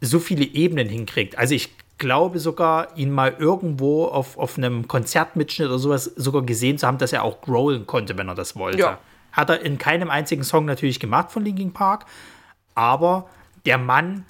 [0.00, 1.38] so viele Ebenen hinkriegt.
[1.38, 6.76] Also ich glaube sogar, ihn mal irgendwo auf, auf einem Konzertmitschnitt oder sowas sogar gesehen
[6.76, 8.78] zu haben, dass er auch growlen konnte, wenn er das wollte.
[8.78, 8.98] Ja.
[9.30, 12.06] Hat er in keinem einzigen Song natürlich gemacht von Linkin Park,
[12.74, 13.30] aber
[13.66, 14.24] der Mann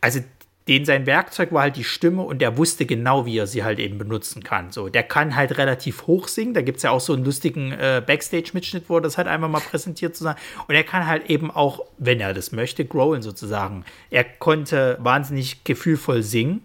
[0.00, 0.20] also
[0.68, 3.78] den sein Werkzeug war halt die Stimme und der wusste genau, wie er sie halt
[3.78, 4.70] eben benutzen kann.
[4.70, 6.52] So, der kann halt relativ hoch singen.
[6.52, 9.48] Da gibt es ja auch so einen lustigen äh, Backstage-Mitschnitt, wo er das halt einmal
[9.48, 10.36] mal präsentiert zu sein.
[10.68, 13.84] Und er kann halt eben auch, wenn er das möchte, growlen sozusagen.
[14.10, 16.60] Er konnte wahnsinnig gefühlvoll singen.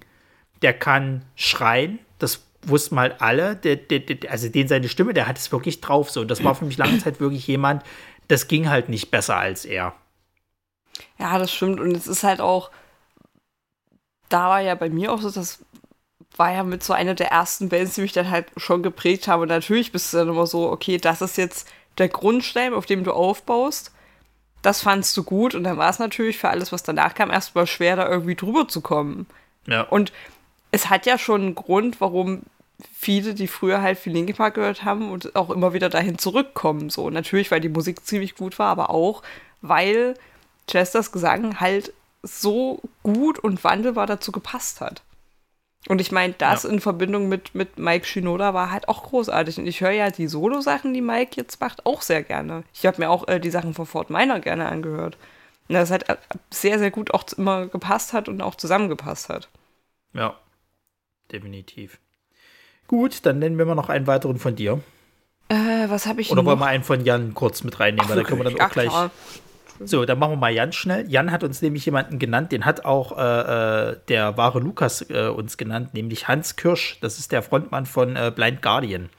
[0.61, 1.99] Der kann schreien.
[2.19, 3.55] Das wussten mal alle.
[3.55, 6.11] Der, der, der, also den seine Stimme, der hat es wirklich drauf.
[6.11, 7.83] So, und das war für mich lange Zeit wirklich jemand,
[8.27, 9.93] das ging halt nicht besser als er.
[11.17, 11.79] Ja, das stimmt.
[11.79, 12.69] Und es ist halt auch
[14.29, 15.59] da war ja bei mir auch so, das
[16.37, 19.41] war ja mit so einer der ersten Bands, die mich dann halt schon geprägt haben.
[19.41, 23.03] Und natürlich bist du dann immer so, okay, das ist jetzt der Grundstein, auf dem
[23.03, 23.91] du aufbaust.
[24.61, 27.67] Das fandst du gut und dann war es natürlich für alles, was danach kam, erstmal
[27.67, 29.27] schwer, da irgendwie drüber zu kommen.
[29.67, 29.81] Ja.
[29.81, 30.13] Und
[30.71, 32.43] es hat ja schon einen Grund, warum
[32.93, 36.89] viele, die früher halt viel Linkin Park gehört haben und auch immer wieder dahin zurückkommen.
[36.89, 39.21] So natürlich, weil die Musik ziemlich gut war, aber auch,
[39.61, 40.15] weil
[40.67, 45.03] Chesters Gesang halt so gut und wandelbar dazu gepasst hat.
[45.89, 46.69] Und ich meine, das ja.
[46.69, 49.57] in Verbindung mit, mit Mike Shinoda war halt auch großartig.
[49.57, 52.63] Und ich höre ja die Solo-Sachen, die Mike jetzt macht, auch sehr gerne.
[52.73, 55.17] Ich habe mir auch äh, die Sachen von Fort Minor gerne angehört.
[55.67, 56.05] Und das halt
[56.49, 59.49] sehr, sehr gut auch immer gepasst hat und auch zusammengepasst hat.
[60.13, 60.37] Ja,
[61.31, 61.99] definitiv.
[62.87, 64.81] Gut, dann nennen wir mal noch einen weiteren von dir.
[65.49, 66.51] Äh, was habe ich Oder noch?
[66.51, 68.05] wollen wir einen von Jan kurz mit reinnehmen?
[68.05, 68.89] Ach, weil da können wir dann auch gleich.
[68.89, 69.11] Klar.
[69.79, 71.09] So, dann machen wir mal Jan schnell.
[71.09, 75.27] Jan hat uns nämlich jemanden genannt, den hat auch äh, äh, der wahre Lukas äh,
[75.27, 76.97] uns genannt, nämlich Hans Kirsch.
[77.01, 79.09] Das ist der Frontmann von äh, Blind Guardian.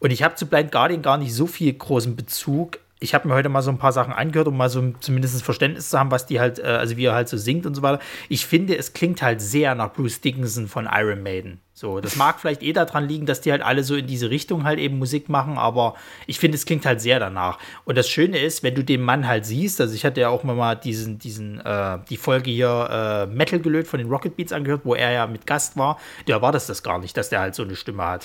[0.00, 2.78] Und ich habe zu Blind Guardian gar nicht so viel großen Bezug.
[2.98, 5.44] Ich habe mir heute mal so ein paar Sachen angehört, um mal so zumindest ein
[5.44, 7.82] Verständnis zu haben, was die halt, äh, also wie er halt so singt und so
[7.82, 8.00] weiter.
[8.30, 11.60] Ich finde, es klingt halt sehr nach Bruce Dickinson von Iron Maiden.
[11.74, 14.64] So, das mag vielleicht eh daran liegen, dass die halt alle so in diese Richtung
[14.64, 15.94] halt eben Musik machen, aber
[16.26, 17.58] ich finde, es klingt halt sehr danach.
[17.84, 20.42] Und das Schöne ist, wenn du den Mann halt siehst, also ich hatte ja auch
[20.42, 24.82] mal diesen, diesen, äh, die Folge hier äh, Metal gelöt von den Rocket Beats angehört,
[24.84, 27.54] wo er ja mit Gast war, der war das das gar nicht, dass der halt
[27.54, 28.24] so eine Stimme hat.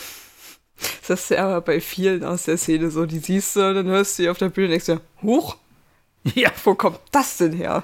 [1.08, 4.18] Das ist ja aber bei vielen aus der Szene so, die siehst du, dann hörst
[4.18, 5.58] du die auf der Bühne und denkst dir, huch,
[6.36, 7.84] ja, wo kommt das denn her?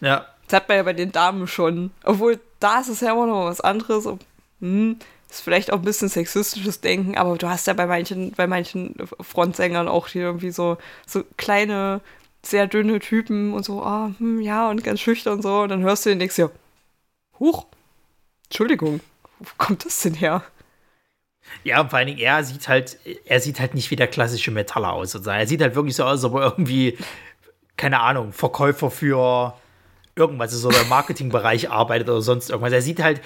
[0.00, 0.26] Ja.
[0.48, 1.90] Das hat man ja bei den Damen schon.
[2.04, 4.08] Obwohl, da ist es ja immer noch was anderes
[4.60, 4.98] hm,
[5.30, 8.96] ist vielleicht auch ein bisschen sexistisches Denken, aber du hast ja bei manchen, bei manchen
[9.20, 12.00] Frontsängern auch hier irgendwie so, so kleine,
[12.42, 15.60] sehr dünne Typen und so, ah, hm, ja, und ganz schüchtern und so.
[15.60, 16.50] Und dann hörst du den denkst ja,
[17.38, 17.66] huch,
[18.44, 19.00] Entschuldigung,
[19.38, 20.42] wo kommt das denn her?
[21.64, 24.92] Ja, vor allen Dingen, er sieht halt, er sieht halt nicht wie der klassische Metaller
[24.92, 25.14] aus.
[25.14, 26.96] Er sieht halt wirklich so aus, als ob er irgendwie,
[27.76, 29.54] keine Ahnung, Verkäufer für
[30.16, 32.72] irgendwas ist oder im Marketingbereich arbeitet oder sonst irgendwas.
[32.72, 33.20] Er sieht halt,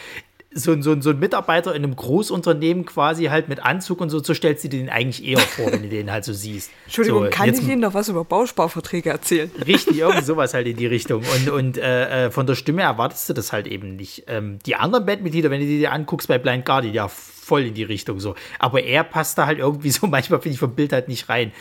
[0.55, 4.33] so, so, so ein Mitarbeiter in einem Großunternehmen quasi halt mit Anzug und so, so
[4.35, 6.71] stellst du dir den eigentlich eher vor, wenn du den halt so siehst.
[6.85, 9.51] Entschuldigung, so, kann ich Ihnen noch was über Bausparverträge erzählen?
[9.67, 11.23] Richtig, irgend sowas halt in die Richtung.
[11.23, 14.25] Und, und äh, äh, von der Stimme erwartest du das halt eben nicht.
[14.29, 17.75] Ähm, die anderen Bandmitglieder, wenn du die dir anguckst bei Blind Guardian, ja, voll in
[17.75, 18.35] die Richtung so.
[18.59, 21.53] Aber er passt da halt irgendwie so, manchmal finde ich vom Bild halt nicht rein.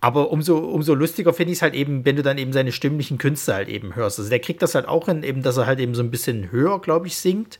[0.00, 3.18] Aber umso, umso lustiger finde ich es halt eben, wenn du dann eben seine stimmlichen
[3.18, 4.18] Künste halt eben hörst.
[4.18, 6.50] Also der kriegt das halt auch hin, eben, dass er halt eben so ein bisschen
[6.50, 7.58] höher, glaube ich, singt.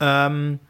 [0.00, 0.60] Ähm,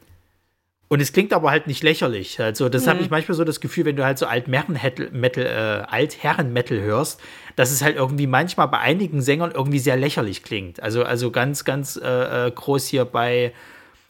[0.89, 2.41] und es klingt aber halt nicht lächerlich.
[2.41, 2.91] Also, das mhm.
[2.91, 7.21] habe ich manchmal so das Gefühl, wenn du halt so Altherren-Metal äh, Altherren hörst,
[7.57, 10.83] dass es halt irgendwie manchmal bei einigen Sängern irgendwie sehr lächerlich klingt.
[10.83, 13.53] Also, also ganz, ganz äh, äh groß hier bei,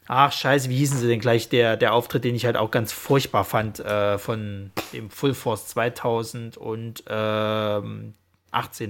[0.06, 2.92] ach scheiße, wie hießen sie denn gleich, der, der Auftritt, den ich halt auch ganz
[2.92, 8.14] furchtbar fand, äh, von dem Full Force 2018 ähm,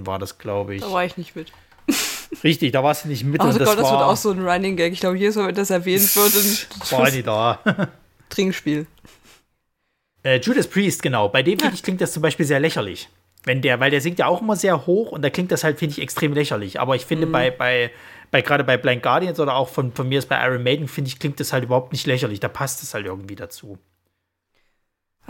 [0.06, 0.82] war das, glaube ich.
[0.82, 1.52] Da war ich nicht mit.
[2.44, 3.40] Richtig, da warst du nicht mit.
[3.40, 4.92] Oh Gott, das, das wird auch so ein Running Gag.
[4.92, 7.60] Ich glaube, jedes Mal, wenn das erwähnt wird, war die da.
[8.28, 8.86] Trinkspiel.
[10.22, 11.28] Äh, Judas Priest, genau.
[11.28, 13.08] Bei dem, finde ich, klingt das zum Beispiel sehr lächerlich.
[13.44, 15.78] Wenn der, weil der singt ja auch immer sehr hoch und da klingt das halt,
[15.78, 16.80] finde ich, extrem lächerlich.
[16.80, 17.32] Aber ich finde, mhm.
[17.32, 17.90] bei, bei,
[18.30, 21.08] bei gerade bei Blind Guardians oder auch von, von mir ist bei Iron Maiden, finde
[21.08, 22.40] ich, klingt das halt überhaupt nicht lächerlich.
[22.40, 23.78] Da passt es halt irgendwie dazu.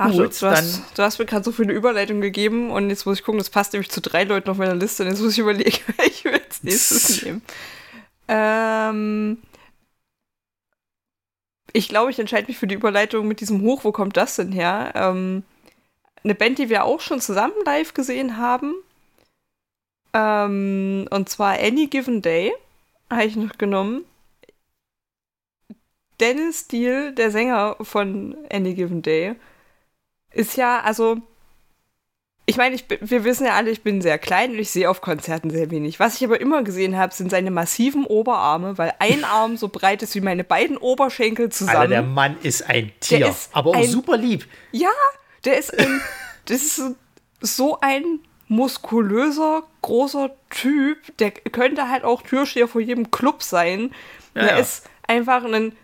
[0.00, 3.18] Ach, Gut, du, hast, du hast mir gerade so viele Überleitungen gegeben und jetzt muss
[3.18, 5.40] ich gucken, das passt nämlich zu drei Leuten auf meiner Liste und jetzt muss ich
[5.40, 7.42] überlegen, welche wir als nächstes nehmen.
[8.28, 9.38] Ähm,
[11.72, 13.82] ich glaube, ich entscheide mich für die Überleitung mit diesem Hoch.
[13.82, 14.92] Wo kommt das denn her?
[14.94, 15.42] Ähm,
[16.22, 18.74] eine Band, die wir auch schon zusammen live gesehen haben.
[20.14, 22.52] Ähm, und zwar Any Given Day
[23.10, 24.04] habe ich noch genommen.
[26.20, 29.34] Dennis Steele, der Sänger von Any Given Day,
[30.32, 31.18] ist ja, also,
[32.46, 35.00] ich meine, ich, wir wissen ja alle, ich bin sehr klein und ich sehe auf
[35.00, 36.00] Konzerten sehr wenig.
[36.00, 40.02] Was ich aber immer gesehen habe, sind seine massiven Oberarme, weil ein Arm so breit
[40.02, 41.76] ist wie meine beiden Oberschenkel zusammen.
[41.76, 44.46] Aber der Mann ist ein Tier, ist aber auch ein, super lieb.
[44.72, 44.88] Ja,
[45.44, 46.00] der ist, ein,
[46.46, 46.96] das ist
[47.40, 50.98] so ein muskulöser, großer Typ.
[51.18, 53.94] Der könnte halt auch Türsteher vor jedem Club sein.
[54.34, 54.58] Ja, der ja.
[54.58, 55.76] ist einfach ein.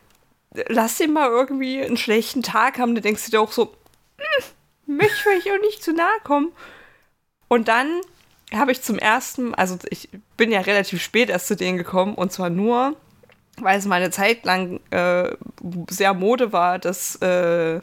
[0.68, 3.74] Lass ihn mal irgendwie einen schlechten Tag haben, dann denkst du dir auch so,
[4.86, 6.52] möchte ich auch nicht zu nahe kommen.
[7.48, 8.00] Und dann
[8.52, 12.32] habe ich zum ersten, also ich bin ja relativ spät erst zu denen gekommen und
[12.32, 12.96] zwar nur,
[13.58, 15.30] weil es mal eine Zeit lang äh,
[15.88, 17.80] sehr Mode war, das, äh,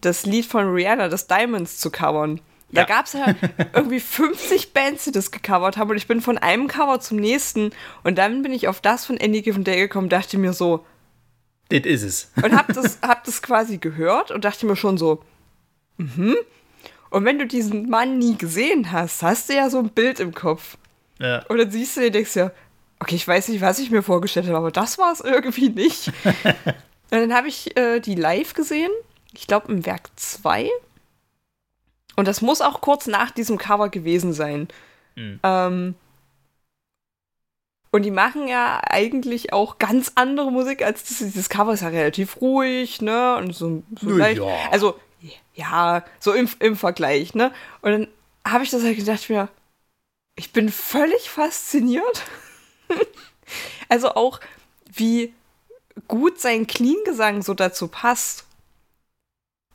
[0.00, 2.40] das Lied von Rihanna, das Diamonds, zu covern.
[2.70, 2.86] Da ja.
[2.86, 3.34] gab es ja
[3.72, 7.70] irgendwie 50 Bands, die das gecovert haben und ich bin von einem Cover zum nächsten
[8.04, 10.84] und dann bin ich auf das von Any Given Day gekommen, dachte mir so,
[11.70, 12.32] das ist es.
[12.42, 15.22] Und hab das, hab das quasi gehört und dachte mir schon so,
[15.98, 16.36] Mhm.
[17.10, 20.34] Und wenn du diesen Mann nie gesehen hast, hast du ja so ein Bild im
[20.34, 20.76] Kopf.
[21.18, 21.44] Ja.
[21.48, 22.50] Und dann siehst du dir denkst ja,
[23.00, 26.12] okay, ich weiß nicht, was ich mir vorgestellt habe, aber das war es irgendwie nicht.
[27.10, 28.90] Und dann habe ich äh, die live gesehen.
[29.32, 30.68] Ich glaube im Werk 2.
[32.16, 34.68] Und das muss auch kurz nach diesem Cover gewesen sein.
[35.16, 35.40] Mhm.
[35.42, 35.94] Ähm,
[37.90, 41.88] und die machen ja eigentlich auch ganz andere Musik als das, dieses Cover ist ja
[41.88, 43.36] relativ ruhig, ne?
[43.36, 44.42] Und so, so leicht.
[44.42, 44.46] Ja.
[44.70, 44.98] Also,
[45.54, 47.52] ja, so im, im Vergleich, ne?
[47.82, 48.08] Und dann
[48.46, 49.48] habe ich das halt gedacht, mir,
[50.36, 52.22] ich bin völlig fasziniert.
[53.88, 54.40] also auch,
[54.92, 55.34] wie
[56.06, 58.44] gut sein Clean-Gesang so dazu passt.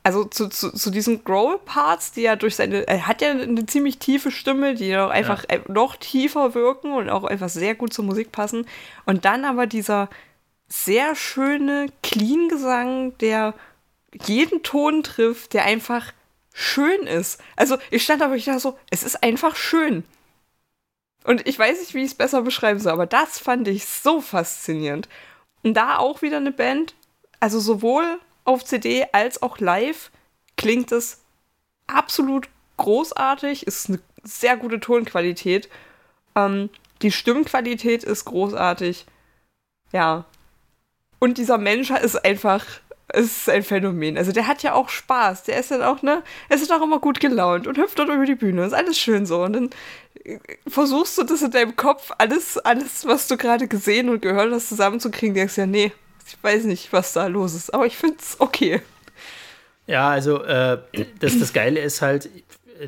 [0.06, 2.86] Also zu, zu, zu diesen Growl-Parts, die er durch seine.
[2.88, 5.60] Er hat ja eine ziemlich tiefe Stimme, die auch einfach ja.
[5.70, 8.68] noch tiefer wirken und auch einfach sehr gut zur Musik passen.
[9.06, 10.10] Und dann aber dieser
[10.68, 13.54] sehr schöne Clean-Gesang, der
[14.26, 16.14] jeden Ton trifft, der einfach
[16.54, 17.42] schön ist.
[17.56, 20.04] Also ich stand aber ich dachte so, es ist einfach schön.
[21.24, 24.22] Und ich weiß nicht, wie ich es besser beschreiben soll, aber das fand ich so
[24.22, 25.08] faszinierend.
[25.64, 26.96] Und da auch wieder eine Band,
[27.40, 30.12] also sowohl auf CD als auch live
[30.58, 31.22] klingt es
[31.88, 35.70] absolut großartig, ist eine sehr gute Tonqualität.
[36.36, 36.70] Ähm,
[37.02, 39.06] die Stimmqualität ist großartig.
[39.92, 40.26] Ja.
[41.20, 42.66] Und dieser Mensch ist einfach,
[43.14, 44.18] ist ein Phänomen.
[44.18, 45.44] Also der hat ja auch Spaß.
[45.44, 48.26] Der ist dann auch, ne, er ist auch immer gut gelaunt und hüpft dort über
[48.26, 48.66] die Bühne.
[48.66, 49.44] Ist alles schön so.
[49.44, 49.70] Und dann
[50.24, 54.52] äh, versuchst du das in deinem Kopf, alles, alles, was du gerade gesehen und gehört
[54.52, 55.36] hast, zusammenzukriegen.
[55.36, 55.92] Denkst ja, nee,
[56.28, 58.82] ich weiß nicht, was da los ist, aber ich finde es okay.
[59.86, 60.80] Ja, also äh,
[61.20, 62.30] das, das Geile ist halt,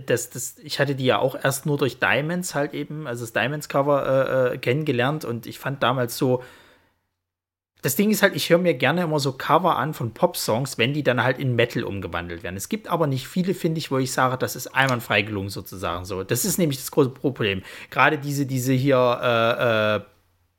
[0.05, 3.33] dass das, ich hatte die ja auch erst nur durch Diamonds halt eben, also das
[3.33, 6.43] Diamonds-Cover äh, äh, kennengelernt und ich fand damals so,
[7.85, 10.95] das Ding ist halt, ich höre mir gerne immer so Cover an von Pop-Songs, wenn
[10.95, 12.57] die dann halt in Metal umgewandelt werden.
[12.57, 16.03] Es gibt aber nicht viele, finde ich, wo ich sage, das ist einwandfrei gelungen sozusagen
[16.03, 16.23] so.
[16.23, 17.61] Das ist nämlich das große Problem.
[17.91, 20.01] Gerade diese, diese hier äh, äh,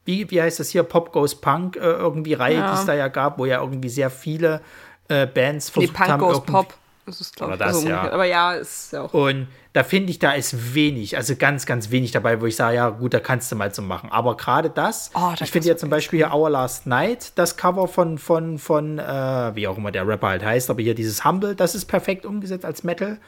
[0.05, 2.73] wie, wie heißt das hier, Pop Goes Punk äh, irgendwie Reihe, ja.
[2.73, 4.61] die es da ja gab, wo ja irgendwie sehr viele
[5.09, 6.21] äh, Bands versucht nee, Punk haben.
[6.21, 6.75] Goes Pop.
[7.07, 8.11] Das ist, glaube ich, das, also, ja.
[8.11, 9.14] Aber ja, ist ja auch.
[9.14, 12.77] Und da finde ich, da ist wenig, also ganz, ganz wenig dabei, wo ich sage,
[12.77, 14.11] ja, gut, da kannst du mal so machen.
[14.11, 17.57] Aber gerade das, oh, das ich finde ja zum Beispiel hier Our Last Night, das
[17.57, 21.25] Cover von, von, von, äh, wie auch immer der Rapper halt heißt, aber hier dieses
[21.25, 23.19] Humble, das ist perfekt umgesetzt als Metal.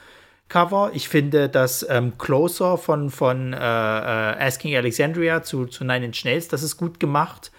[0.48, 0.90] Cover.
[0.94, 6.24] Ich finde das ähm, Closer von, von äh, äh, Asking Alexandria zu, zu Nine Inch
[6.24, 7.52] Nails, das ist gut gemacht.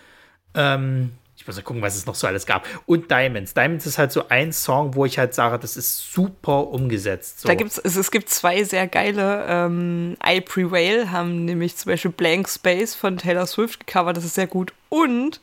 [0.56, 2.68] Ähm, ich muss mal gucken, was es noch so alles gab.
[2.86, 3.54] Und Diamonds.
[3.54, 7.40] Diamonds ist halt so ein Song, wo ich halt sage, das ist super umgesetzt.
[7.40, 7.48] So.
[7.48, 9.46] Da gibt's, es, es gibt zwei sehr geile.
[9.48, 14.36] Ähm, I Prevail haben nämlich zum Beispiel Blank Space von Taylor Swift gecovert, das ist
[14.36, 14.74] sehr gut.
[14.90, 15.40] Und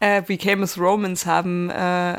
[0.00, 2.16] äh, Became as Romans haben äh,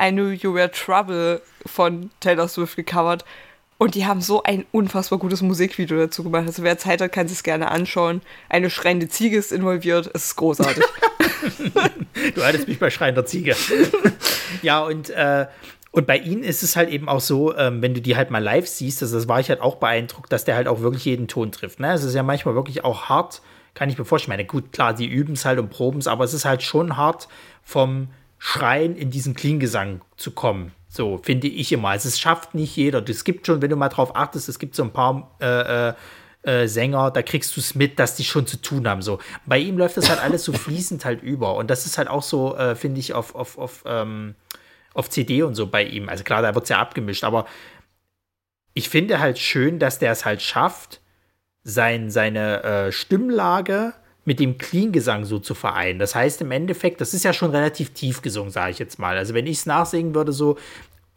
[0.00, 3.26] I Knew You Were Trouble von Taylor Swift gecovert.
[3.76, 6.44] Und die haben so ein unfassbar gutes Musikvideo dazu gemacht.
[6.46, 8.22] Also wer Zeit hat, kann sich gerne anschauen.
[8.48, 10.10] Eine schreiende Ziege ist involviert.
[10.14, 10.84] Es ist großartig.
[12.34, 13.56] du hattest mich bei schreiender Ziege.
[14.62, 15.46] ja, und, äh,
[15.90, 18.42] und bei ihnen ist es halt eben auch so, ähm, wenn du die halt mal
[18.42, 21.26] live siehst, das, das war ich halt auch beeindruckt, dass der halt auch wirklich jeden
[21.26, 21.80] Ton trifft.
[21.80, 21.92] Ne?
[21.92, 23.42] Es ist ja manchmal wirklich auch hart,
[23.74, 24.38] kann ich mir vorstellen.
[24.38, 26.62] Ich meine, gut, klar, die üben es halt und proben es, aber es ist halt
[26.62, 27.28] schon hart,
[27.62, 28.08] vom
[28.38, 30.72] Schreien in diesen Clean-Gesang zu kommen.
[30.94, 31.88] So finde ich immer.
[31.88, 33.02] Also es schafft nicht jeder.
[33.08, 35.94] Es gibt schon, wenn du mal drauf achtest, es gibt so ein paar äh, äh,
[36.44, 39.02] äh Sänger, da kriegst du es mit, dass die schon zu tun haben.
[39.02, 39.18] So.
[39.44, 41.56] Bei ihm läuft das halt alles so fließend halt über.
[41.56, 44.36] Und das ist halt auch so, äh, finde ich, auf, auf, auf, ähm,
[44.94, 46.08] auf CD und so bei ihm.
[46.08, 47.46] Also klar, da wird es ja abgemischt, aber
[48.72, 51.00] ich finde halt schön, dass der es halt schafft,
[51.64, 55.98] sein, seine äh, Stimmlage mit dem Clean-Gesang so zu vereinen.
[55.98, 59.16] Das heißt im Endeffekt, das ist ja schon relativ tief gesungen, sage ich jetzt mal.
[59.16, 60.56] Also wenn ich es nachsingen würde, so,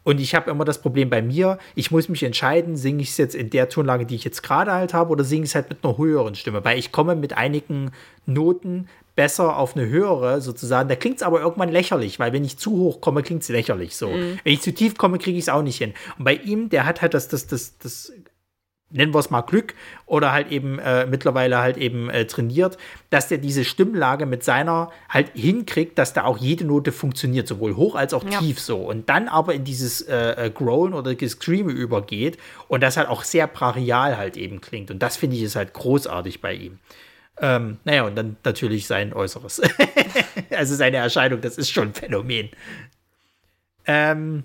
[0.04, 3.18] und ich habe immer das Problem bei mir, ich muss mich entscheiden, singe ich es
[3.18, 5.70] jetzt in der Tonlage, die ich jetzt gerade halt habe, oder singe ich es halt
[5.70, 7.92] mit einer höheren Stimme, weil ich komme mit einigen
[8.26, 10.88] Noten besser auf eine höhere sozusagen.
[10.88, 13.98] Da klingt es aber irgendwann lächerlich, weil wenn ich zu hoch komme, klingt es lächerlich
[13.98, 14.10] so.
[14.10, 14.40] Mhm.
[14.44, 15.94] Wenn ich zu tief komme, kriege ich es auch nicht hin.
[16.18, 18.14] Und bei ihm, der hat halt das, das, das, das
[18.90, 19.74] nennen wir es mal Glück
[20.06, 22.78] oder halt eben äh, mittlerweile halt eben äh, trainiert,
[23.10, 27.76] dass der diese Stimmlage mit seiner halt hinkriegt, dass da auch jede Note funktioniert, sowohl
[27.76, 28.40] hoch als auch ja.
[28.40, 28.78] tief so.
[28.78, 33.24] Und dann aber in dieses äh, äh Groan oder Screame übergeht und das halt auch
[33.24, 34.90] sehr brachial halt eben klingt.
[34.90, 36.80] Und das finde ich ist halt großartig bei ihm.
[37.40, 39.62] Ähm, naja, und dann natürlich sein Äußeres.
[40.50, 42.50] also seine Erscheinung, das ist schon ein Phänomen.
[43.86, 44.44] Ähm,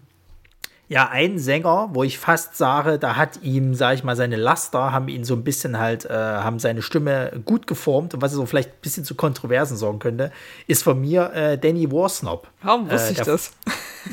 [0.93, 4.93] ja, ein Sänger, wo ich fast sage, da hat ihm, sage ich mal, seine Laster,
[4.93, 8.45] haben ihn so ein bisschen halt, äh, haben seine Stimme gut geformt und was so
[8.45, 10.31] vielleicht ein bisschen zu Kontroversen sorgen könnte,
[10.67, 12.47] ist von mir äh, Danny Warsnob.
[12.61, 13.53] Warum wusste äh, ich das?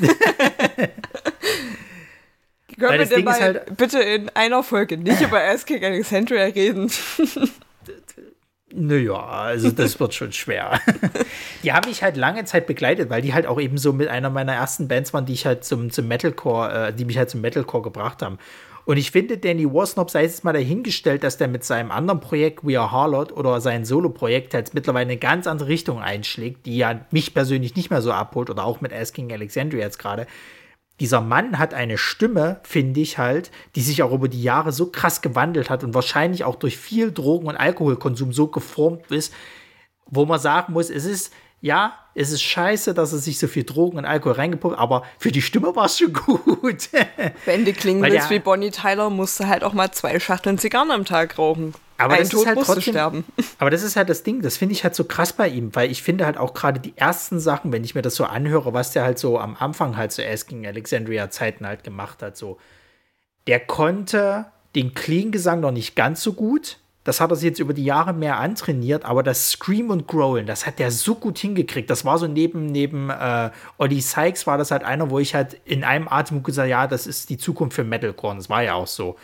[2.78, 6.90] Können wir denn mal halt, bitte in einer Folge nicht über Asking Alexandria reden?
[8.72, 10.80] Naja, also das wird schon schwer.
[11.64, 14.30] die haben mich halt lange Zeit begleitet, weil die halt auch eben so mit einer
[14.30, 17.40] meiner ersten Bands waren, die ich halt zum, zum Metalcore, äh, die mich halt zum
[17.40, 18.38] Metalcore gebracht haben.
[18.84, 22.64] Und ich finde, Danny Warsnop sei jetzt mal dahingestellt, dass der mit seinem anderen Projekt
[22.64, 27.00] We Are Harlot oder sein Solo-Projekt halt mittlerweile eine ganz andere Richtung einschlägt, die ja
[27.10, 30.26] mich persönlich nicht mehr so abholt oder auch mit Asking Alexandria jetzt gerade.
[31.00, 34.86] Dieser Mann hat eine Stimme, finde ich halt, die sich auch über die Jahre so
[34.86, 39.32] krass gewandelt hat und wahrscheinlich auch durch viel Drogen- und Alkoholkonsum so geformt ist,
[40.06, 41.32] wo man sagen muss, es ist
[41.62, 45.30] ja, es ist scheiße, dass er sich so viel Drogen und Alkohol reingepumpt aber für
[45.30, 46.88] die Stimme war es schon gut.
[47.44, 50.90] Wenn du klingen willst wie Bonnie Tyler, musst du halt auch mal zwei Schachteln Zigarren
[50.90, 51.74] am Tag rauchen.
[52.00, 53.24] Aber Ein das Tod ist halt trotzdem, sterben.
[53.58, 55.90] Aber das ist halt das Ding, das finde ich halt so krass bei ihm, weil
[55.90, 58.92] ich finde halt auch gerade die ersten Sachen, wenn ich mir das so anhöre, was
[58.92, 62.58] der halt so am Anfang halt so Asking Alexandria Zeiten halt gemacht hat, so,
[63.46, 67.72] der konnte den Clean-Gesang noch nicht ganz so gut, das hat er sich jetzt über
[67.72, 71.88] die Jahre mehr antrainiert, aber das Scream und Growlen, das hat der so gut hingekriegt.
[71.88, 75.54] Das war so neben, neben äh, Ollie Sykes war das halt einer, wo ich halt
[75.64, 78.36] in einem Atemzug gesagt ja, das ist die Zukunft für Metalcore.
[78.36, 79.16] Das war ja auch so.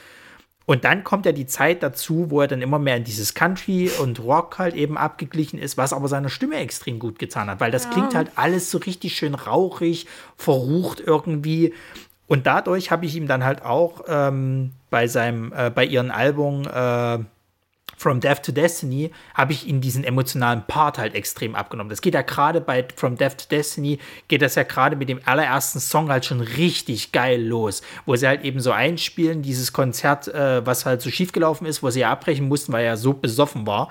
[0.67, 3.89] Und dann kommt ja die Zeit dazu, wo er dann immer mehr in dieses Country
[4.03, 7.71] und Rock halt eben abgeglichen ist, was aber seiner Stimme extrem gut getan hat, weil
[7.71, 7.91] das ja.
[7.91, 11.73] klingt halt alles so richtig schön rauchig, verrucht irgendwie.
[12.27, 16.67] Und dadurch habe ich ihm dann halt auch ähm, bei seinem, äh, bei ihren Album
[16.67, 17.19] äh,
[17.97, 21.89] From Death to Destiny habe ich ihn diesen emotionalen Part halt extrem abgenommen.
[21.89, 25.21] Das geht ja gerade bei From Death to Destiny, geht das ja gerade mit dem
[25.25, 30.29] allerersten Song halt schon richtig geil los, wo sie halt eben so einspielen, dieses Konzert,
[30.29, 33.67] äh, was halt so schiefgelaufen ist, wo sie ja abbrechen mussten, weil er so besoffen
[33.67, 33.91] war.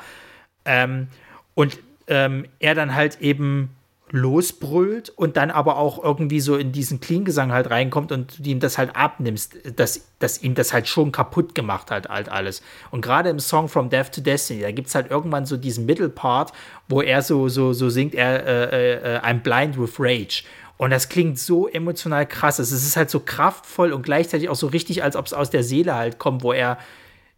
[0.66, 1.08] Ähm,
[1.56, 3.72] und ähm, er dann halt eben
[4.12, 8.78] losbrüllt und dann aber auch irgendwie so in diesen Clean-Gesang halt reinkommt und ihm das
[8.78, 12.62] halt abnimmst, dass, dass ihm das halt schon kaputt gemacht hat, halt alles.
[12.92, 15.86] Und gerade im Song From Death to Destiny, da gibt es halt irgendwann so diesen
[15.88, 16.54] Mittelpart,
[16.88, 20.44] wo er so, so, so singt, er, äh, äh, I'm blind with rage.
[20.78, 22.60] Und das klingt so emotional krass.
[22.60, 25.64] Es ist halt so kraftvoll und gleichzeitig auch so richtig, als ob es aus der
[25.64, 26.78] Seele halt kommt, wo er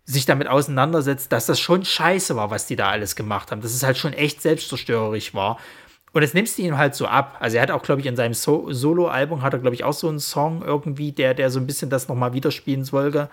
[0.06, 3.62] sich damit auseinandersetzt, dass das schon scheiße war, was die da alles gemacht haben.
[3.62, 5.60] Dass es halt schon echt selbstzerstörerisch war.
[6.18, 7.38] Und das nimmst du ihm halt so ab.
[7.40, 9.94] Also er hat auch, glaube ich, in seinem so Solo-Album hat er, glaube ich, auch
[9.94, 13.30] so einen Song irgendwie, der, der so ein bisschen das nochmal widerspielen sollte.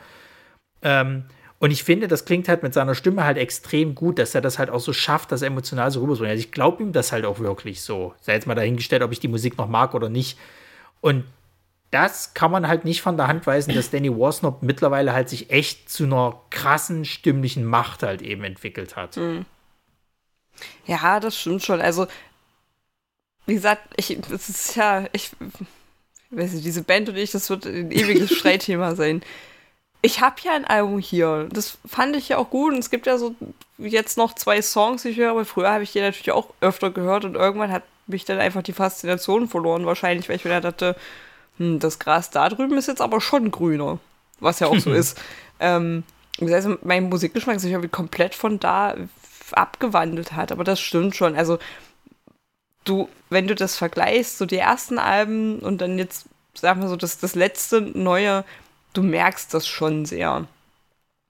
[0.83, 1.25] Ähm,
[1.59, 4.59] und ich finde, das klingt halt mit seiner Stimme halt extrem gut, dass er das
[4.59, 6.33] halt auch so schafft, das emotional so rüberzubringen.
[6.33, 8.13] Also ich glaube ihm das halt auch wirklich so.
[8.21, 10.39] Sei jetzt mal dahingestellt, ob ich die Musik noch mag oder nicht.
[11.01, 11.25] Und
[11.91, 15.49] das kann man halt nicht von der Hand weisen, dass Danny Warsnop mittlerweile halt sich
[15.49, 19.17] echt zu einer krassen stimmlichen Macht halt eben entwickelt hat.
[19.17, 19.47] Mhm.
[20.85, 21.81] Ja, das stimmt schon.
[21.81, 22.07] Also
[23.47, 25.31] wie gesagt, ich, das ist ja, ich,
[26.31, 29.23] weiß nicht, diese Band und ich, das wird ein ewiges Streitthema sein.
[30.03, 31.49] Ich habe ja ein Album hier.
[31.51, 32.73] Das fand ich ja auch gut.
[32.73, 33.35] Und es gibt ja so
[33.79, 36.91] jetzt noch zwei Songs, die ich höre, aber früher habe ich die natürlich auch öfter
[36.91, 39.87] gehört und irgendwann hat mich dann einfach die Faszination verloren.
[39.87, 40.97] Wahrscheinlich, weil ich wieder dachte,
[41.59, 43.99] hm, das Gras da drüben ist jetzt aber schon grüner.
[44.41, 45.19] Was ja auch so ist.
[45.59, 46.05] Ähm,
[46.39, 48.95] das heißt, mein Musikgeschmack sich irgendwie komplett von da
[49.53, 50.53] abgewandelt hat.
[50.53, 51.37] Aber das stimmt schon.
[51.37, 51.59] Also
[52.85, 56.97] du, wenn du das vergleichst, so die ersten Alben und dann jetzt, sagen wir so,
[56.97, 58.45] das, das letzte neue,
[58.93, 60.47] du merkst das schon sehr.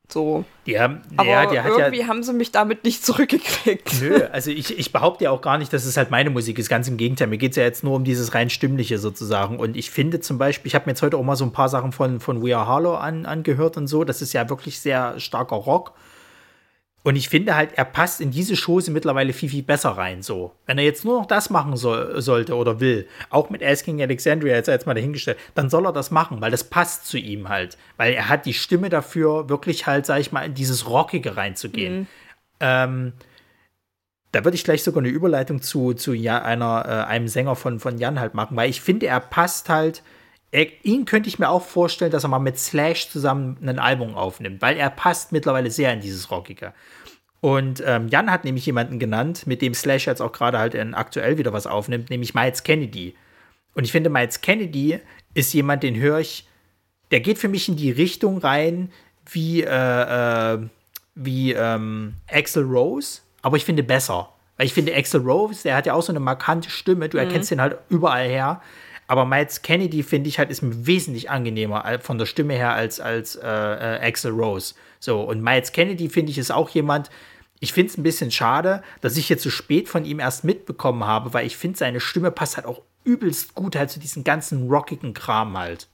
[0.08, 0.44] So.
[0.66, 4.00] Ja, aber ja, irgendwie ja, haben sie mich damit nicht zurückgekriegt.
[4.00, 6.68] Nö, also ich, ich behaupte ja auch gar nicht, dass es halt meine Musik ist.
[6.68, 7.26] Ganz im Gegenteil.
[7.28, 9.58] Mir geht es ja jetzt nur um dieses rein Stimmliche sozusagen.
[9.58, 11.68] Und ich finde zum Beispiel, ich habe mir jetzt heute auch mal so ein paar
[11.68, 14.04] Sachen von, von We Are Harlow an, angehört und so.
[14.04, 15.92] Das ist ja wirklich sehr starker Rock.
[17.04, 20.22] Und ich finde halt, er passt in diese Chose mittlerweile viel, viel besser rein.
[20.22, 20.52] So.
[20.64, 24.54] Wenn er jetzt nur noch das machen soll, sollte oder will, auch mit Asking Alexandria
[24.54, 27.76] jetzt, jetzt mal dahingestellt, dann soll er das machen, weil das passt zu ihm halt.
[27.98, 32.00] Weil er hat die Stimme dafür, wirklich halt, sag ich mal, in dieses Rockige reinzugehen.
[32.00, 32.06] Mhm.
[32.60, 33.12] Ähm,
[34.32, 37.80] da würde ich gleich sogar eine Überleitung zu, zu ja, einer, äh, einem Sänger von,
[37.80, 40.02] von Jan halt machen, weil ich finde, er passt halt
[40.54, 44.14] er, ihn könnte ich mir auch vorstellen, dass er mal mit Slash zusammen ein Album
[44.14, 46.72] aufnimmt, weil er passt mittlerweile sehr in dieses Rockige.
[47.40, 50.94] Und ähm, Jan hat nämlich jemanden genannt, mit dem Slash jetzt auch gerade halt in
[50.94, 53.16] aktuell wieder was aufnimmt, nämlich Miles Kennedy.
[53.74, 55.00] Und ich finde, Miles Kennedy
[55.34, 56.46] ist jemand, den höre ich,
[57.10, 58.92] der geht für mich in die Richtung rein
[59.28, 60.58] wie, äh, äh,
[61.16, 64.28] wie ähm, Axel Rose, aber ich finde besser.
[64.56, 67.50] Weil ich finde, Axel Rose, der hat ja auch so eine markante Stimme, du erkennst
[67.50, 67.56] mhm.
[67.56, 68.62] den halt überall her.
[69.06, 73.36] Aber Miles Kennedy, finde ich halt, ist wesentlich angenehmer von der Stimme her als, als
[73.36, 74.74] äh, äh, Axel Rose.
[74.98, 77.10] So, und Miles Kennedy, finde ich, ist auch jemand,
[77.60, 81.04] ich finde es ein bisschen schade, dass ich jetzt so spät von ihm erst mitbekommen
[81.04, 84.68] habe, weil ich finde, seine Stimme passt halt auch übelst gut halt zu diesem ganzen
[84.68, 85.88] rockigen Kram halt.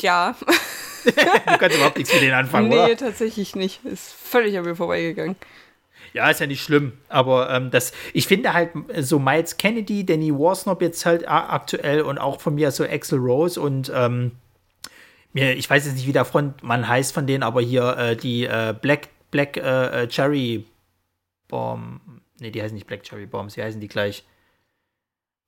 [0.00, 0.36] Ja.
[1.04, 2.96] du kannst überhaupt nichts mit denen anfangen, nee, oder?
[2.96, 3.84] tatsächlich nicht.
[3.84, 5.36] Ist völlig an mir vorbeigegangen.
[6.12, 6.92] Ja, ist ja nicht schlimm.
[7.08, 12.18] Aber ähm, das, ich finde halt so Miles Kennedy, Danny Warsnop jetzt halt aktuell und
[12.18, 14.32] auch von mir so Axel Rose und ähm,
[15.32, 18.44] mir, ich weiß jetzt nicht, wie der Frontmann heißt von denen, aber hier äh, die
[18.44, 20.64] äh, Black, Black äh, äh Cherry
[21.48, 22.00] Bomb.
[22.40, 24.24] Ne, die heißen nicht Black Cherry Bombs, die heißen die gleich.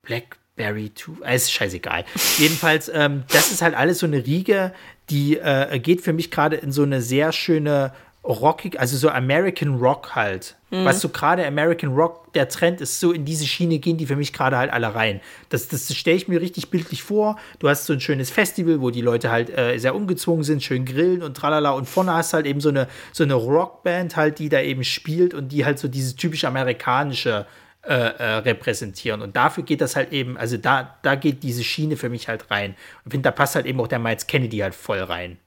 [0.03, 1.25] Blackberry 2.
[1.27, 2.05] Äh, ist scheißegal.
[2.39, 4.73] Jedenfalls, ähm, das ist halt alles so eine Riege,
[5.09, 7.93] die äh, geht für mich gerade in so eine sehr schöne
[8.23, 10.57] rockig, also so American Rock halt.
[10.71, 10.85] Mhm.
[10.85, 14.17] Was so gerade American Rock, der Trend ist, so in diese Schiene gehen die für
[14.17, 15.21] mich gerade halt alle rein.
[15.49, 17.39] Das, das stelle ich mir richtig bildlich vor.
[17.59, 20.85] Du hast so ein schönes Festival, wo die Leute halt äh, sehr ungezwungen sind, schön
[20.85, 21.71] grillen und tralala.
[21.71, 24.85] Und vorne hast du halt eben so eine, so eine Rockband halt, die da eben
[24.85, 27.47] spielt und die halt so dieses typisch amerikanische
[27.83, 29.23] äh, äh, repräsentieren.
[29.23, 32.51] Und dafür geht das halt eben, also da, da geht diese Schiene für mich halt
[32.51, 32.77] rein.
[33.07, 35.39] Und finde, da passt halt eben auch der Miles Kennedy halt voll rein.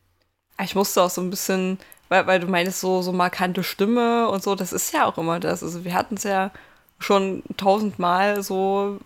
[0.64, 1.78] Ich musste auch so ein bisschen
[2.14, 5.40] weil, weil du meinst, so, so markante Stimme und so, das ist ja auch immer
[5.40, 5.64] das.
[5.64, 6.52] Also wir hatten es ja
[7.00, 9.00] schon tausendmal so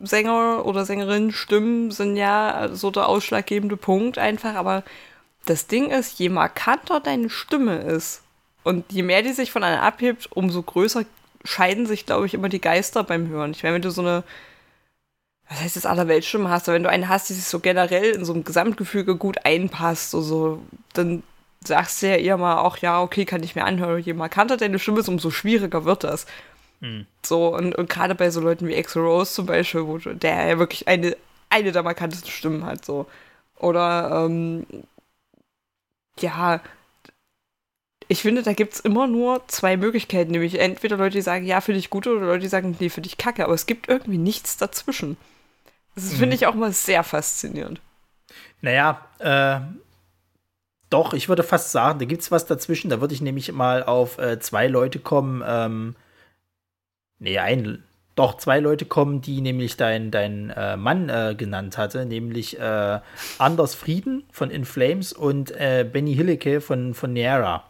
[0.00, 4.82] Sänger oder Sängerinnen Stimmen sind ja so der ausschlaggebende Punkt einfach, aber
[5.46, 8.22] das Ding ist, je markanter deine Stimme ist
[8.62, 11.04] und je mehr die sich von einer abhebt, umso größer
[11.44, 13.52] scheiden sich, glaube ich, immer die Geister beim Hören.
[13.52, 14.24] Ich meine, wenn du so eine,
[15.48, 18.24] was heißt das, Allerweltstimme hast, aber wenn du eine hast, die sich so generell in
[18.24, 20.60] so einem Gesamtgefüge gut einpasst, so, so
[20.92, 21.22] dann
[21.66, 24.02] sagst du ja eher mal auch, ja, okay, kann ich mir anhören.
[24.02, 26.26] Je markanter deine Stimme ist, umso schwieriger wird das.
[26.80, 27.06] Mhm.
[27.24, 30.58] So, und, und gerade bei so Leuten wie Axel Rose zum Beispiel, wo der ja
[30.58, 31.16] wirklich eine,
[31.50, 33.06] eine der markantesten Stimmen hat, so.
[33.58, 34.66] Oder, ähm,
[36.20, 36.60] ja,
[38.08, 41.60] ich finde, da gibt es immer nur zwei Möglichkeiten, nämlich entweder Leute, die sagen, ja,
[41.60, 44.18] für dich gut, oder Leute, die sagen, nee, für dich kacke, aber es gibt irgendwie
[44.18, 45.16] nichts dazwischen.
[45.94, 46.16] Das mhm.
[46.16, 47.80] finde ich auch mal sehr faszinierend.
[48.60, 49.60] Naja, äh,
[50.90, 52.90] doch, ich würde fast sagen, da gibt es was dazwischen.
[52.90, 55.42] Da würde ich nämlich mal auf äh, zwei Leute kommen.
[55.46, 55.96] Ähm,
[57.18, 57.82] nee, ein,
[58.16, 63.00] doch, zwei Leute kommen, die nämlich dein, dein äh, Mann äh, genannt hatte, nämlich äh,
[63.38, 67.64] Anders Frieden von In Flames und äh, Benny Hillecke von, von Niera.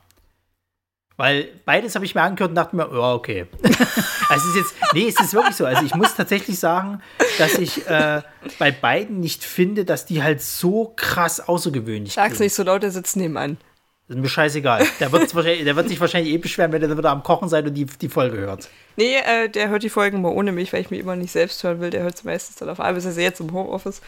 [1.16, 3.46] Weil beides habe ich mir angehört und dachte mir, ja, oh, okay.
[3.62, 5.64] also es ist jetzt, nee, es ist wirklich so.
[5.64, 7.00] Also ich muss tatsächlich sagen,
[7.38, 8.20] dass ich äh,
[8.58, 12.22] bei beiden nicht finde, dass die halt so krass außergewöhnlich sind.
[12.22, 13.56] Sag's nicht so laut, der sitzt nebenan.
[14.08, 14.86] Das ist mir scheißegal.
[15.00, 17.74] Der wird, der wird sich wahrscheinlich eh beschweren, wenn er wieder am Kochen seid und
[17.74, 18.68] die, die Folge hört.
[18.96, 21.64] Nee, äh, der hört die Folgen mal ohne mich, weil ich mich immer nicht selbst
[21.64, 21.90] hören will.
[21.90, 24.02] Der hört es meistens dann auf Arbeit, ist er jetzt im Homeoffice.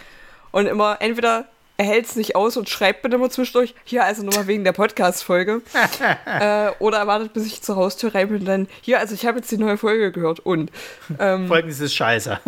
[0.51, 1.47] Und immer entweder
[1.79, 4.73] er hält es nicht aus und schreibt mir immer zwischendurch, hier also nochmal wegen der
[4.73, 5.63] Podcast-Folge.
[6.41, 9.25] äh, oder er wartet, bis ich zur Haustür rein bin und dann, hier, also ich
[9.25, 10.73] habe jetzt die neue Folge gehört und.
[11.21, 12.41] Ähm, Folgendes ist scheiße.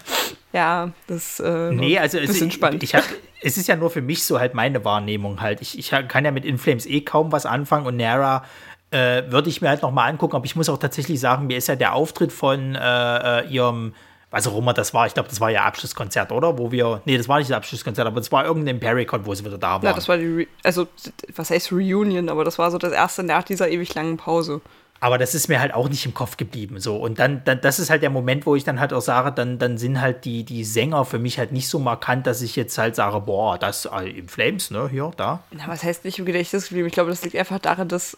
[0.54, 2.82] ja, das äh, nee, also ist bisschen spannend.
[2.82, 3.04] Ich hab,
[3.42, 5.60] es ist ja nur für mich so halt meine Wahrnehmung halt.
[5.60, 8.42] Ich, ich kann ja mit Inflames eh kaum was anfangen und Nara
[8.90, 11.68] äh, würde ich mir halt nochmal angucken, aber ich muss auch tatsächlich sagen, mir ist
[11.68, 13.92] ja der Auftritt von äh, äh ihrem
[14.30, 15.06] was auch immer das war.
[15.06, 16.58] Ich glaube, das war ja Abschlusskonzert, oder?
[16.58, 19.44] Wo wir, nee, das war nicht das Abschlusskonzert, aber es war irgendein Impericon, wo sie
[19.44, 19.84] wieder da waren.
[19.84, 20.86] Ja, das war die, Re also,
[21.34, 24.60] was heißt Reunion, aber das war so das erste nach dieser ewig langen Pause.
[25.00, 26.80] Aber das ist mir halt auch nicht im Kopf geblieben.
[26.80, 26.96] So.
[26.96, 29.58] Und dann, dann, das ist halt der Moment, wo ich dann halt auch sage, dann,
[29.58, 32.76] dann sind halt die, die Sänger für mich halt nicht so markant, dass ich jetzt
[32.78, 35.44] halt sage, boah, das äh, im Flames, ne, hier, da.
[35.52, 36.88] Na, was heißt nicht im Gedächtnis geblieben?
[36.88, 38.16] Ich glaube, das liegt einfach daran, dass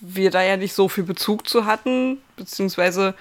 [0.00, 3.14] wir da ja nicht so viel Bezug zu hatten, beziehungsweise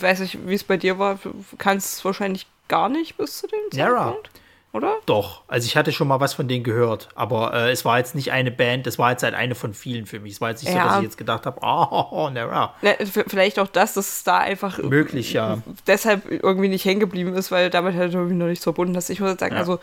[0.00, 1.18] weiß ich, wie es bei dir war,
[1.58, 4.30] kannst es wahrscheinlich gar nicht bis zu dem Zeitpunkt,
[4.72, 4.96] oder?
[5.06, 8.14] Doch, also ich hatte schon mal was von denen gehört, aber äh, es war jetzt
[8.14, 10.34] nicht eine Band, es war jetzt halt eine von vielen für mich.
[10.34, 10.82] Es war jetzt nicht ja.
[10.82, 12.74] so, dass ich jetzt gedacht habe, oh, oh, Nara.
[12.82, 15.58] Ne, vielleicht auch das, dass es da einfach möglich, ja.
[15.86, 19.10] Deshalb irgendwie nicht hängen geblieben ist, weil damit halt irgendwie noch nichts verbunden ist.
[19.10, 19.60] Ich würde sagen, ja.
[19.60, 19.78] also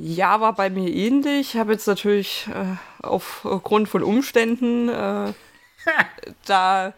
[0.00, 1.54] ja, war bei mir ähnlich.
[1.54, 5.32] Ich habe jetzt natürlich äh, aufgrund von Umständen äh,
[6.46, 6.92] da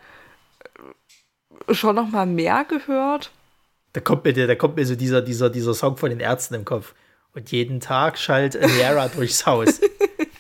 [1.70, 3.30] schon noch mal mehr gehört.
[3.92, 6.64] Da kommt mir, da kommt mir so dieser, dieser, dieser Song von den Ärzten im
[6.64, 6.94] Kopf.
[7.34, 9.80] Und jeden Tag schallt Niera durchs Haus.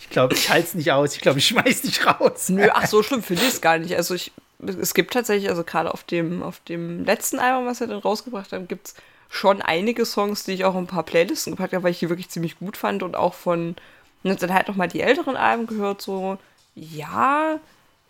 [0.00, 1.14] Ich glaube, ich halte es nicht aus.
[1.14, 2.48] Ich glaube, ich schmeiß dich raus.
[2.48, 3.94] Nö, ach, so schlimm finde ich es gar nicht.
[3.96, 7.86] Also ich, es gibt tatsächlich, also gerade auf dem, auf dem letzten Album, was er
[7.86, 8.94] dann rausgebracht hat, gibt es
[9.28, 12.08] schon einige Songs, die ich auch in ein paar Playlisten gepackt habe, weil ich die
[12.08, 13.76] wirklich ziemlich gut fand und auch von,
[14.24, 16.38] und ne, dann halt noch mal die älteren Alben gehört, so,
[16.74, 17.60] ja,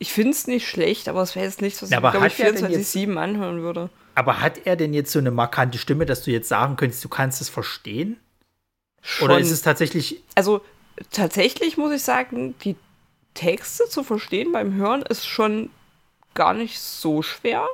[0.01, 2.34] ich finde es nicht schlecht, aber es wäre jetzt nichts, was ja, ich, glaube ich,
[2.34, 3.90] 24-7 anhören würde.
[4.14, 7.11] Aber hat er denn jetzt so eine markante Stimme, dass du jetzt sagen könntest, du
[7.11, 8.18] kannst es verstehen?
[9.03, 9.26] Schon.
[9.26, 10.22] Oder ist es tatsächlich.
[10.34, 10.62] Also,
[11.11, 12.76] tatsächlich muss ich sagen, die
[13.34, 15.68] Texte zu verstehen beim Hören ist schon
[16.32, 17.66] gar nicht so schwer.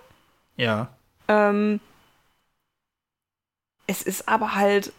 [0.57, 0.89] Ja.
[1.29, 1.79] Ähm,
[3.87, 4.93] es ist aber halt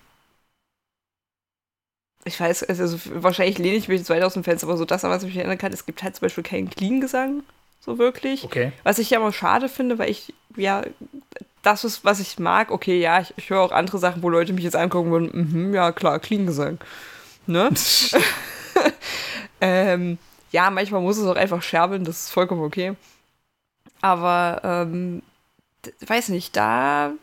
[2.28, 5.03] ich weiß, also wahrscheinlich lehne ich mich jetzt weit aus dem Fenster, aber so das,
[5.03, 7.43] was ich mich erinnern kann, es gibt halt zum Beispiel keinen Clean-Gesang,
[7.80, 8.43] so wirklich.
[8.43, 8.71] Okay.
[8.84, 10.84] Was ich ja immer schade finde, weil ich, ja,
[11.63, 12.71] das ist, was ich mag.
[12.71, 15.73] Okay, ja, ich, ich höre auch andere Sachen, wo Leute mich jetzt angucken würden, mhm,
[15.73, 16.80] ja, klar, Clean-Gesang.
[17.45, 17.69] Ne?
[19.61, 20.17] ähm,
[20.51, 22.95] ja, manchmal muss es auch einfach scherbeln, das ist vollkommen okay.
[24.01, 25.23] Aber, ähm,
[26.05, 27.13] weiß nicht, da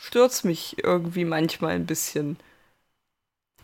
[0.00, 2.36] stürzt mich irgendwie manchmal ein bisschen.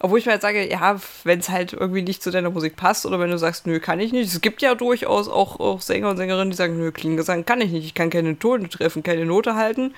[0.00, 3.04] Obwohl ich mir halt sage, ja, wenn es halt irgendwie nicht zu deiner Musik passt
[3.04, 4.32] oder wenn du sagst, nö, kann ich nicht.
[4.32, 7.72] Es gibt ja durchaus auch, auch Sänger und Sängerinnen, die sagen, nö, Klingesang kann ich
[7.72, 7.84] nicht.
[7.84, 9.94] Ich kann keine Tone treffen, keine Note halten.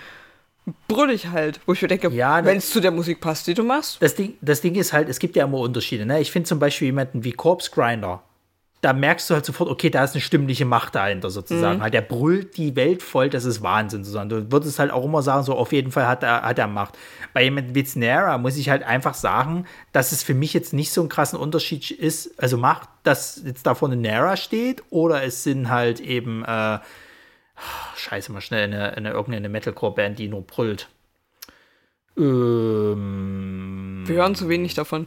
[0.88, 1.60] Brüll ich halt.
[1.66, 4.00] Wo ich mir denke, Ja, wenn es zu der Musik passt, die du machst.
[4.00, 6.06] Das Ding, das Ding ist halt, es gibt ja immer Unterschiede.
[6.06, 6.20] Ne?
[6.20, 8.22] Ich finde zum Beispiel jemanden wie Corpse Grinder.
[8.82, 11.82] Da merkst du halt sofort, okay, da ist eine stimmliche Macht dahinter sozusagen.
[11.82, 14.04] Halt, der brüllt die Welt voll, das ist Wahnsinn.
[14.04, 14.30] Sozusagen.
[14.30, 16.96] Du würdest halt auch immer sagen, so auf jeden Fall hat er, hat er Macht.
[17.34, 20.92] Bei jemandem wie Snara muss ich halt einfach sagen, dass es für mich jetzt nicht
[20.92, 25.42] so einen krassen Unterschied ist, also macht, dass jetzt da vorne Nara steht oder es
[25.42, 26.78] sind halt eben, äh,
[27.96, 30.88] scheiße, mal schnell eine, eine irgendeine Metalcore-Band, die nur brüllt.
[32.16, 35.06] Ähm, Wir hören zu wenig davon.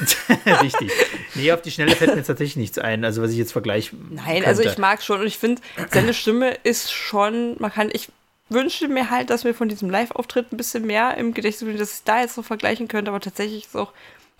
[0.62, 0.90] Richtig.
[1.34, 3.96] Nee, auf die Schnelle fällt mir jetzt tatsächlich nichts ein, also was ich jetzt vergleiche.
[4.10, 8.08] Nein, also ich mag schon und ich finde, seine Stimme ist schon, man kann, ich
[8.48, 11.94] wünsche mir halt, dass mir von diesem Live-Auftritt ein bisschen mehr im Gedächtnis blieb, dass
[11.94, 13.92] ich da jetzt so vergleichen könnte, aber tatsächlich ist auch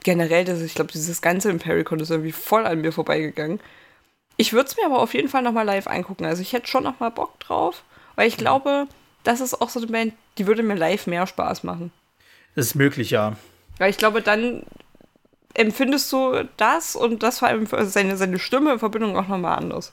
[0.05, 3.61] generell, dass ich glaube, dieses ganze Impericon ist irgendwie voll an mir vorbeigegangen.
[4.37, 6.25] Ich würde es mir aber auf jeden Fall nochmal live angucken.
[6.25, 7.83] Also ich hätte schon nochmal Bock drauf,
[8.15, 8.87] weil ich glaube,
[9.25, 11.91] das ist auch so eine Band, die würde mir live mehr Spaß machen.
[12.55, 13.37] Das ist möglich, ja.
[13.79, 14.63] Weil ich glaube, dann
[15.59, 19.93] empfindest du das und das vor allem seine, seine Stimme in Verbindung auch nochmal anders.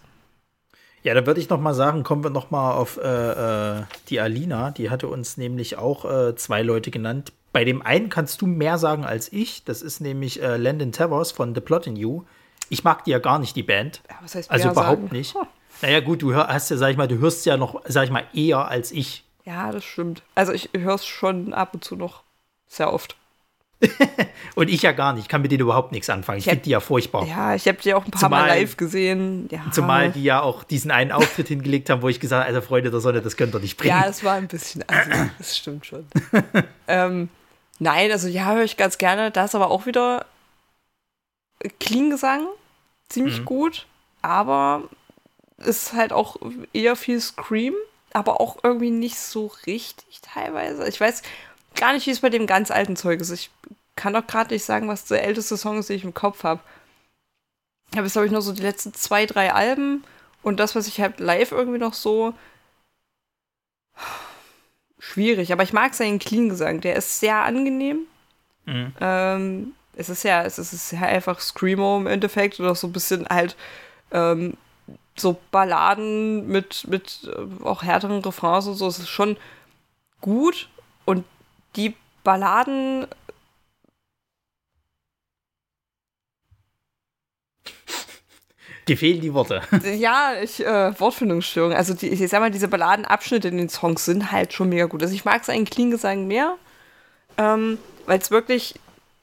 [1.03, 4.19] Ja, da würde ich noch mal sagen, kommen wir noch mal auf äh, äh, die
[4.19, 4.71] Alina.
[4.71, 7.31] Die hatte uns nämlich auch äh, zwei Leute genannt.
[7.53, 9.63] Bei dem einen kannst du mehr sagen als ich.
[9.63, 12.23] Das ist nämlich äh, Landon Towers von The Plot in You.
[12.69, 14.01] Ich mag die ja gar nicht, die Band.
[14.09, 15.15] Ja, was heißt Also überhaupt sagen?
[15.15, 15.35] nicht.
[15.35, 15.45] Huh.
[15.81, 18.11] Naja, gut, du hör, hast ja, sag ich mal, du hörst ja noch, sag ich
[18.11, 19.25] mal, eher als ich.
[19.45, 20.23] Ja, das stimmt.
[20.33, 22.23] Also ich höre es schon ab und zu noch
[22.67, 23.15] sehr oft.
[24.55, 25.23] Und ich ja gar nicht.
[25.23, 26.39] Ich kann mit denen überhaupt nichts anfangen.
[26.39, 27.25] Ich Ich finde die ja furchtbar.
[27.25, 29.47] Ja, ich habe die auch ein paar Mal Zumal- live gesehen.
[29.51, 29.65] Ja.
[29.71, 32.89] Zumal die ja auch diesen einen Auftritt hingelegt haben, wo ich gesagt habe, also Freunde
[32.89, 33.95] der Sonne, das könnt ihr nicht bringen.
[33.95, 36.05] Ja, es war ein bisschen assi, das stimmt schon.
[36.87, 37.29] ähm,
[37.79, 39.29] nein, also ja, höre ich ganz gerne.
[39.31, 40.25] Da ist aber auch wieder
[41.79, 42.47] Clean-Gesang,
[43.09, 43.45] ziemlich Mhm.
[43.45, 43.85] gut,
[44.21, 44.83] aber
[45.57, 46.37] ist halt auch
[46.73, 47.73] eher viel Scream,
[48.13, 50.87] aber auch irgendwie nicht so richtig teilweise.
[50.87, 51.23] Ich weiß
[51.75, 53.31] gar nicht, wie es bei dem ganz alten Zeug ist.
[53.31, 53.51] Ich
[53.95, 56.61] kann doch gerade nicht sagen, was der älteste Song ist, den ich im Kopf habe.
[57.91, 60.03] Ich habe jetzt, glaube ich, nur so die letzten zwei, drei Alben
[60.41, 62.33] und das, was ich halt live irgendwie noch so
[64.99, 66.81] schwierig, aber ich mag seinen Clean-Gesang.
[66.81, 67.99] Der ist sehr angenehm.
[68.65, 68.93] Mhm.
[68.99, 72.87] Ähm, es ist ja, es ist, es ist ja einfach Screamo im Endeffekt oder so
[72.87, 73.55] ein bisschen halt
[74.11, 74.57] ähm,
[75.15, 78.87] so Balladen mit, mit äh, auch härteren Refrains und so.
[78.87, 79.37] Es ist schon
[80.21, 80.69] gut
[81.05, 81.23] und
[81.75, 83.07] die Balladen
[88.87, 89.61] Dir fehlen die Worte.
[89.97, 91.73] Ja, ich, äh, Wortfindungsstörung.
[91.73, 95.01] Also, die, ich sag mal, diese Balladenabschnitte in den Songs sind halt schon mega gut.
[95.01, 96.55] Also, ich mag seinen Clean-Gesang mehr,
[97.37, 98.75] ähm, weil es wirklich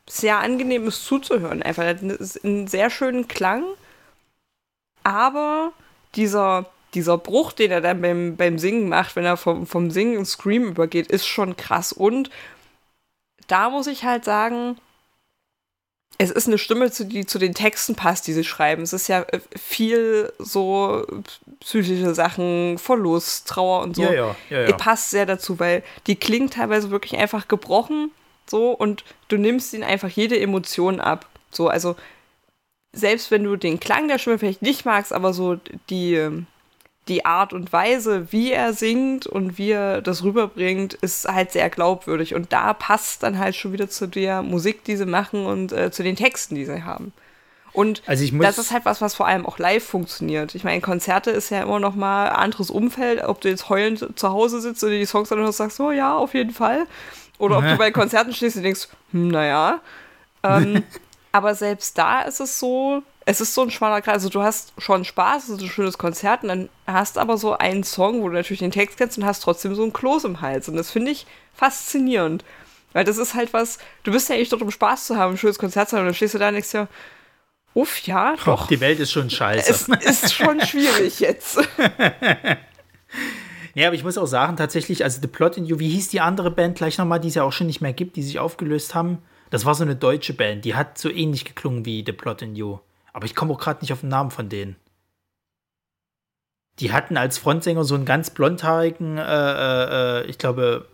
[0.08, 1.62] sehr angenehm ist zuzuhören.
[1.62, 3.64] Einfach, einen sehr schönen Klang,
[5.04, 5.72] aber
[6.16, 10.18] dieser, dieser Bruch, den er dann beim, beim Singen macht, wenn er vom, vom Singen
[10.18, 11.92] ins Scream übergeht, ist schon krass.
[11.92, 12.30] Und
[13.46, 14.76] da muss ich halt sagen,
[16.18, 18.82] es ist eine Stimme, die zu den Texten passt, die sie schreiben.
[18.82, 21.04] Es ist ja äh, viel so
[21.60, 24.02] psychische Sachen, Verlust, Trauer und so.
[24.02, 24.66] Ja, ja, ja, ja.
[24.66, 28.10] Die passt sehr dazu, weil die klingt teilweise wirklich einfach gebrochen
[28.46, 31.26] so und du nimmst ihnen einfach jede Emotion ab.
[31.50, 31.96] So, also
[32.92, 35.58] selbst wenn du den Klang der Stimme vielleicht nicht magst, aber so
[35.90, 36.44] die,
[37.08, 41.68] die Art und Weise, wie er singt und wie er das rüberbringt, ist halt sehr
[41.68, 42.34] glaubwürdig.
[42.34, 45.90] Und da passt dann halt schon wieder zu der Musik, die sie machen und äh,
[45.90, 47.12] zu den Texten, die sie haben.
[47.72, 50.54] Und Also das ist halt was, was vor allem auch live funktioniert.
[50.54, 54.06] Ich meine, Konzerte ist ja immer noch mal ein anderes Umfeld, ob du jetzt heulend
[54.14, 56.86] zu Hause sitzt und die Songs anhörst und sagst, oh ja, auf jeden Fall.
[57.38, 59.80] Oder ob du bei Konzerten stehst und denkst, hm, naja.
[60.42, 60.84] Ähm,
[61.32, 64.14] aber selbst da ist es so, es ist so ein schmaler Kreis.
[64.14, 67.56] Also du hast schon Spaß, es ist ein schönes Konzert und dann hast aber so
[67.56, 70.40] einen Song, wo du natürlich den Text kennst und hast trotzdem so ein Kloß im
[70.40, 70.68] Hals.
[70.68, 72.44] Und das finde ich faszinierend.
[72.92, 75.38] Weil das ist halt was, du bist ja eigentlich dort, um Spaß zu haben, ein
[75.38, 76.88] schönes Konzert zu haben und dann stehst du da und denkst dir,
[77.74, 78.66] uff, ja, Och, doch.
[78.66, 79.88] die Welt ist schon scheiße.
[80.02, 81.58] Es ist schon schwierig jetzt.
[83.74, 86.20] Ja, aber ich muss auch sagen, tatsächlich, also The Plot in You, wie hieß die
[86.20, 88.94] andere Band gleich nochmal, die es ja auch schon nicht mehr gibt, die sich aufgelöst
[88.94, 89.18] haben?
[89.50, 92.54] Das war so eine deutsche Band, die hat so ähnlich geklungen wie The Plot in
[92.54, 92.78] You.
[93.12, 94.76] Aber ich komme auch gerade nicht auf den Namen von denen.
[96.78, 100.88] Die hatten als Frontsänger so einen ganz blondhaarigen, äh, äh, äh ich glaube,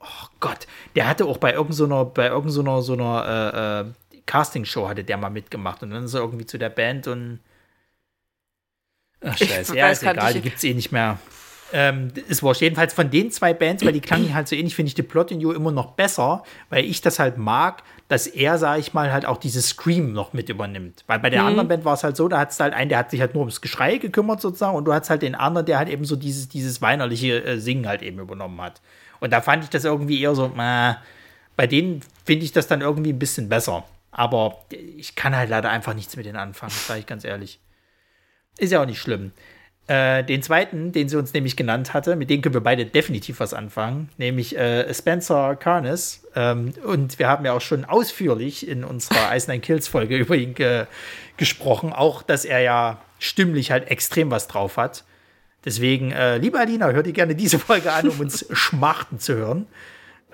[0.00, 5.04] oh Gott, der hatte auch bei irgendeiner, bei irgendeiner so einer äh, äh, Castingshow hatte
[5.04, 7.40] der mal mitgemacht und dann ist er irgendwie zu der Band und
[9.20, 11.18] Ach, scheiße, ja, ist egal, die gibt es eh nicht mehr.
[11.72, 14.88] Ähm, es war jedenfalls von den zwei Bands, weil die klangen halt so ähnlich, finde
[14.88, 18.58] ich The Plot in You immer noch besser, weil ich das halt mag, dass er,
[18.58, 21.02] sage ich mal, halt auch dieses Scream noch mit übernimmt.
[21.06, 21.48] Weil bei der mhm.
[21.48, 23.32] anderen Band war es halt so, da hat es halt einen, der hat sich halt
[23.32, 26.14] nur ums Geschrei gekümmert sozusagen und du hast halt den anderen, der halt eben so
[26.14, 28.82] dieses, dieses weinerliche äh, Singen halt eben übernommen hat.
[29.20, 30.94] Und da fand ich das irgendwie eher so, äh,
[31.56, 33.84] bei denen finde ich das dann irgendwie ein bisschen besser.
[34.10, 37.60] Aber ich kann halt leider einfach nichts mit denen anfangen, sage ich ganz ehrlich.
[38.58, 39.32] Ist ja auch nicht schlimm.
[39.88, 43.40] Äh, den zweiten, den sie uns nämlich genannt hatte, mit dem können wir beide definitiv
[43.40, 46.22] was anfangen, nämlich äh, Spencer Carnes.
[46.36, 50.36] Ähm, und wir haben ja auch schon ausführlich in unserer Ice Nine Kills Folge über
[50.36, 50.86] ihn ge
[51.36, 55.02] gesprochen, auch dass er ja stimmlich halt extrem was drauf hat.
[55.64, 59.66] Deswegen, äh, liebe Alina, hör dir gerne diese Folge an, um uns schmachten zu hören.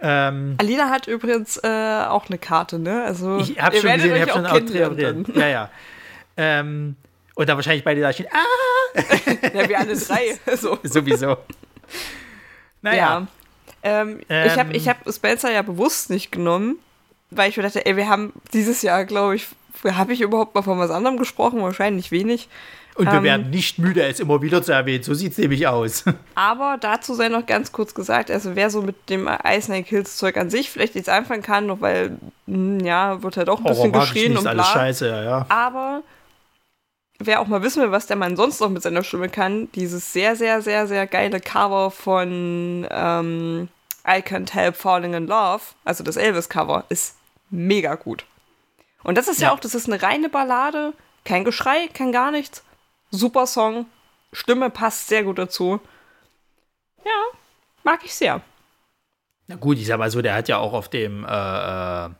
[0.03, 3.03] Ähm, Alina hat übrigens äh, auch eine Karte, ne?
[3.05, 5.27] Also, ich habe schon gesehen, ich habe schon auch drin.
[5.35, 5.71] Ja, ja.
[6.37, 6.97] Ähm,
[7.39, 8.27] und dann wahrscheinlich beide da stehen.
[8.33, 9.01] Ah!
[9.55, 10.37] ja, wir alle drei.
[10.57, 10.77] So.
[10.83, 11.37] Sowieso.
[12.83, 12.97] Naja.
[12.97, 13.27] Ja.
[13.85, 16.81] Ähm, ähm, ich habe ich hab Spencer ja bewusst nicht genommen,
[17.31, 19.47] weil ich mir dachte, ey, wir haben dieses Jahr, glaube ich,
[19.85, 21.63] habe ich überhaupt mal von was anderem gesprochen?
[21.63, 22.49] Wahrscheinlich wenig.
[22.97, 25.05] Und wir ähm, werden nicht müde, es immer wieder zu erwähnen.
[25.05, 26.03] So sieht es nämlich aus.
[26.35, 30.37] Aber dazu sei noch ganz kurz gesagt, also wer so mit dem Ice Kills Zeug
[30.39, 32.19] an sich vielleicht nichts anfangen kann, noch weil,
[32.49, 34.51] hm, ja, wird halt auch ein bisschen geschrien und bla.
[34.51, 35.47] Alles scheiße, ja, ja.
[35.49, 36.03] Aber
[37.19, 40.13] wer auch mal wissen will, was der Mann sonst noch mit seiner Stimme kann, dieses
[40.13, 43.69] sehr, sehr, sehr, sehr geile Cover von ähm,
[44.07, 47.17] I Can't Help Falling in Love, also das Elvis-Cover, ist
[47.51, 48.25] mega gut.
[49.03, 49.49] Und das ist ja.
[49.49, 50.93] ja auch, das ist eine reine Ballade,
[51.25, 52.65] kein Geschrei, kein gar nichts.
[53.11, 53.87] Super Song,
[54.33, 55.81] Stimme passt sehr gut dazu.
[57.05, 57.39] Ja,
[57.83, 58.43] mag ich sehr.
[59.47, 62.11] Na gut, ich sag mal so, der hat ja auch auf dem äh, äh,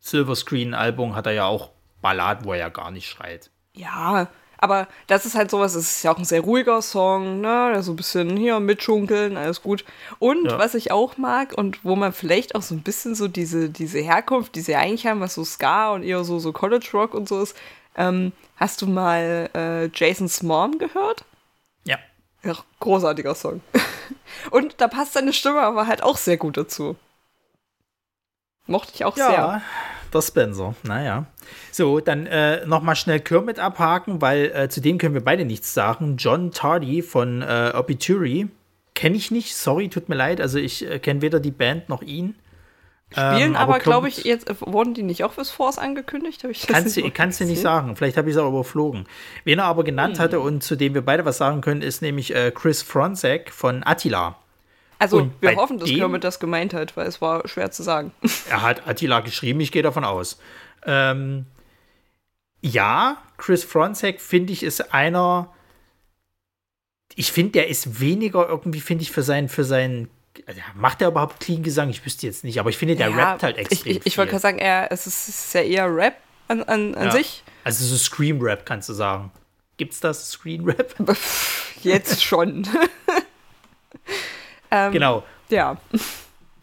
[0.00, 3.50] Silver Screen Album hat er ja auch Balladen, wo er ja gar nicht schreit.
[3.74, 4.28] Ja,
[4.62, 7.82] aber das ist halt sowas, es ist ja auch ein sehr ruhiger Song, ne?
[7.82, 9.84] So ein bisschen hier mitschunkeln, alles gut.
[10.20, 10.56] Und ja.
[10.56, 13.98] was ich auch mag und wo man vielleicht auch so ein bisschen so diese, diese
[13.98, 17.28] Herkunft, die sie eigentlich haben, was so Ska und eher so, so College Rock und
[17.28, 17.56] so ist,
[17.96, 21.24] ähm, hast du mal äh, Jason's Mom gehört?
[21.82, 21.98] Ja.
[22.44, 23.62] Ja, großartiger Song.
[24.52, 26.94] und da passt seine Stimme aber halt auch sehr gut dazu.
[28.68, 29.26] Mochte ich auch ja.
[29.28, 29.62] sehr
[30.14, 30.74] der Spencer.
[30.82, 31.26] Naja.
[31.70, 35.74] So, dann äh, nochmal schnell Kermit abhaken, weil äh, zu dem können wir beide nichts
[35.74, 36.16] sagen.
[36.18, 38.48] John Tardy von äh, Obituary
[38.94, 39.54] kenne ich nicht.
[39.56, 40.40] Sorry, tut mir leid.
[40.40, 42.34] Also ich äh, kenne weder die Band noch ihn.
[43.12, 46.44] Spielen ähm, aber, aber glaube ich, jetzt äh, wurden die nicht auch fürs Force angekündigt?
[46.44, 47.94] Ich kannst du kannst nicht sagen.
[47.94, 49.06] Vielleicht habe ich es auch überflogen.
[49.44, 50.24] Wen er aber genannt hm.
[50.24, 53.82] hatte und zu dem wir beide was sagen können, ist nämlich äh, Chris Fronzek von
[53.84, 54.38] Attila.
[55.02, 58.12] Also und wir hoffen, dass Kermit das gemeint hat, weil es war schwer zu sagen.
[58.48, 60.38] Er hat Attila geschrieben, ich gehe davon aus.
[60.86, 61.46] Ähm,
[62.60, 65.52] ja, Chris Fronzek finde ich ist einer.
[67.16, 70.08] Ich finde, der ist weniger irgendwie, finde ich, für seinen, für seinen.
[70.46, 71.90] Also macht er überhaupt Clean Gesang?
[71.90, 73.90] Ich wüsste jetzt nicht, aber ich finde, der ja, rappt halt extrem.
[73.90, 76.14] Ich, ich, ich wollte gerade sagen, er, es, ist, es ist ja eher Rap
[76.46, 77.10] an, an, an ja.
[77.10, 77.42] sich.
[77.64, 79.32] Also so Scream-Rap kannst du sagen.
[79.78, 80.94] Gibt's das Screen-Rap?
[81.82, 82.68] Jetzt schon.
[84.72, 85.22] Ähm, genau.
[85.50, 85.76] Ja.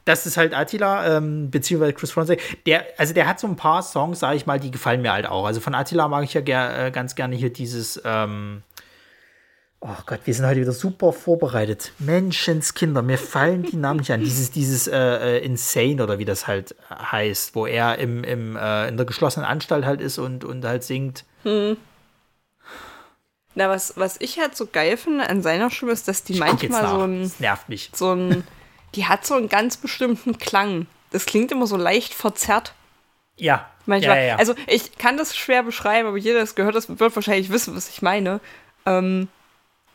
[0.03, 2.63] Das ist halt Attila, ähm, beziehungsweise Chris Fronzek.
[2.65, 5.27] Der, also der hat so ein paar Songs, sage ich mal, die gefallen mir halt
[5.27, 5.45] auch.
[5.45, 8.63] Also von Attila mag ich ja ger äh, ganz gerne hier dieses, ähm,
[9.81, 11.91] oh Gott, wir sind heute wieder super vorbereitet.
[11.99, 14.21] Menschenskinder, mir fallen die Namen nicht an.
[14.21, 18.87] Dieses, dieses äh, äh, Insane oder wie das halt heißt, wo er im, im, äh,
[18.87, 21.25] in der geschlossenen Anstalt halt ist und, und halt singt.
[21.43, 21.77] Hm.
[23.55, 26.39] Na, was, was ich halt so geil finde an seiner Stimme ist, dass die ich
[26.39, 27.23] manchmal so ein.
[27.23, 27.89] Das nervt mich.
[27.93, 28.47] So ein.
[28.95, 30.87] Die hat so einen ganz bestimmten Klang.
[31.11, 32.73] Das klingt immer so leicht verzerrt.
[33.35, 33.69] Ja.
[33.85, 34.17] Manchmal.
[34.17, 34.35] Ja, ja, ja.
[34.37, 37.75] Also ich kann das schwer beschreiben, aber jeder, der es gehört hat, wird wahrscheinlich wissen,
[37.75, 38.39] was ich meine.
[38.85, 39.27] Ähm,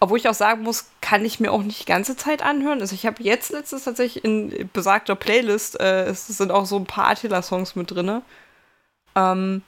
[0.01, 2.81] obwohl ich auch sagen muss, kann ich mir auch nicht die ganze Zeit anhören.
[2.81, 6.87] Also ich habe jetzt letztens tatsächlich in besagter Playlist, äh, es sind auch so ein
[6.87, 8.21] paar Attila-Songs mit drin.
[9.15, 9.63] Ähm,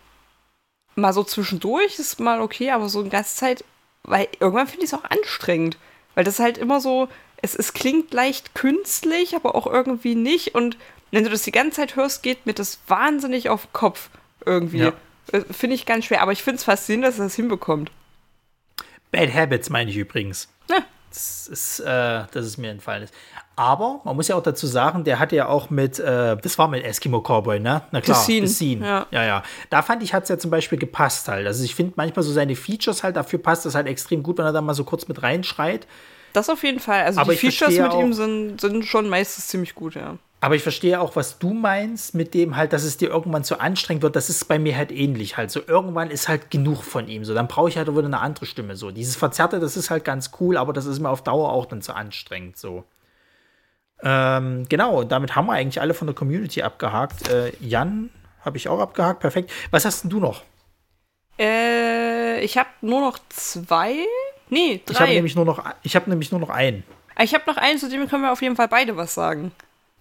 [0.95, 3.65] mal so zwischendurch ist mal okay, aber so eine ganze Zeit
[4.07, 5.77] weil irgendwann finde ich es auch anstrengend.
[6.15, 7.09] Weil das halt immer so,
[7.43, 10.55] es, es klingt leicht künstlich, aber auch irgendwie nicht.
[10.55, 10.79] Und
[11.11, 14.09] wenn du das die ganze Zeit hörst, geht mir das wahnsinnig auf den Kopf
[14.45, 14.79] irgendwie.
[14.79, 14.93] Ja.
[15.33, 17.91] Äh, finde ich ganz schwer, aber ich finde es faszinierend, dass er das hinbekommt.
[19.11, 20.49] Bad Habits meine ich übrigens.
[20.71, 20.85] Ja.
[21.17, 21.85] Das ist, äh,
[22.31, 23.15] dass es mir entfallen ist.
[23.57, 26.69] Aber man muss ja auch dazu sagen, der hatte ja auch mit, äh, das war
[26.69, 27.83] mit Eskimo Cowboy, ne?
[27.91, 28.19] Na klar.
[28.23, 28.87] The Scene.
[28.87, 29.07] Ja.
[29.11, 29.43] ja, ja.
[29.71, 31.47] Da fand ich, hat es ja zum Beispiel gepasst halt.
[31.47, 34.45] Also ich finde manchmal so seine Features halt, dafür passt das halt extrem gut, wenn
[34.45, 35.87] er da mal so kurz mit reinschreit.
[36.35, 37.03] Das auf jeden Fall.
[37.05, 40.17] Also Aber die Features mit ihm auch- sind, sind schon meistens ziemlich gut, ja.
[40.41, 43.59] Aber ich verstehe auch, was du meinst mit dem halt, dass es dir irgendwann zu
[43.59, 44.17] anstrengend wird.
[44.17, 45.51] Das ist bei mir halt ähnlich halt.
[45.51, 47.25] So irgendwann ist halt genug von ihm.
[47.25, 48.77] So, dann brauche ich halt wieder eine andere Stimme.
[48.77, 51.65] So, dieses Verzerrte, das ist halt ganz cool, aber das ist mir auf Dauer auch
[51.67, 52.59] dann zu anstrengend.
[52.59, 52.85] So.
[54.03, 57.29] Ähm, genau, damit haben wir eigentlich alle von der Community abgehakt.
[57.31, 58.11] Äh, Jan
[58.45, 59.51] habe ich auch abgehakt, perfekt.
[59.71, 60.43] Was hast denn du noch?
[61.39, 63.95] Äh, ich habe nur noch zwei.
[64.49, 65.15] Nee, Ich habe drei.
[65.15, 66.85] nämlich nur noch, ich habe nämlich nur noch einen.
[67.21, 69.51] Ich habe noch einen, zu dem können wir auf jeden Fall beide was sagen.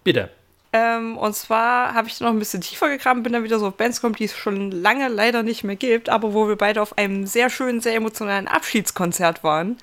[0.06, 0.30] Bitte.
[0.72, 3.74] Ähm, und zwar habe ich noch ein bisschen tiefer gegraben, bin dann wieder so auf
[3.74, 6.96] Bands gekommen, die es schon lange leider nicht mehr gibt, aber wo wir beide auf
[6.96, 9.78] einem sehr schönen, sehr emotionalen Abschiedskonzert waren.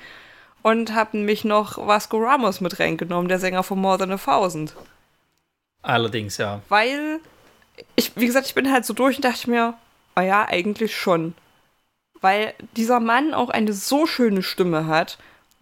[0.61, 4.73] Und haben mich noch Vasco Ramos mit reingenommen, der Sänger von More Than a Thousand.
[5.81, 6.61] Allerdings, ja.
[6.69, 7.19] Weil,
[7.97, 9.73] ich, wie gesagt, ich bin halt so durch und dachte mir,
[10.15, 11.33] ah ja, eigentlich schon.
[12.21, 15.17] Weil dieser Mann auch eine so schöne Stimme hat,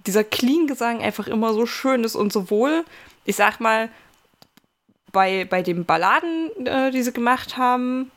[0.06, 2.86] dieser Clean-Gesang einfach immer so schön ist und sowohl,
[3.26, 3.90] ich sag mal,
[5.12, 8.12] bei, bei den Balladen, äh, die sie gemacht haben,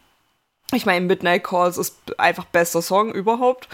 [0.72, 3.68] ich meine, Midnight Calls ist einfach bester Song überhaupt.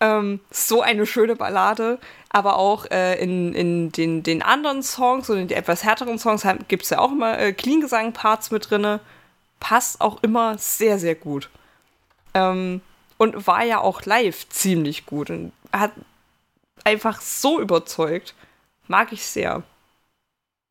[0.00, 1.98] Ähm, so eine schöne Ballade,
[2.30, 6.46] aber auch äh, in, in den, den anderen Songs und in den etwas härteren Songs
[6.68, 9.00] gibt es ja auch immer äh, Clean-Gesang-Parts mit drinne.
[9.60, 11.50] Passt auch immer sehr, sehr gut.
[12.34, 12.80] Ähm,
[13.18, 15.92] und war ja auch live ziemlich gut und hat
[16.82, 18.34] einfach so überzeugt.
[18.88, 19.62] Mag ich sehr.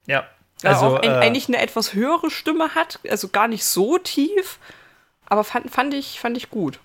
[0.08, 0.28] Ja.
[0.64, 3.98] Ja, Also, auch ein, äh, eigentlich eine etwas höhere Stimme hat, also gar nicht so
[3.98, 4.60] tief,
[5.26, 6.80] aber fand, fand, ich, fand ich gut.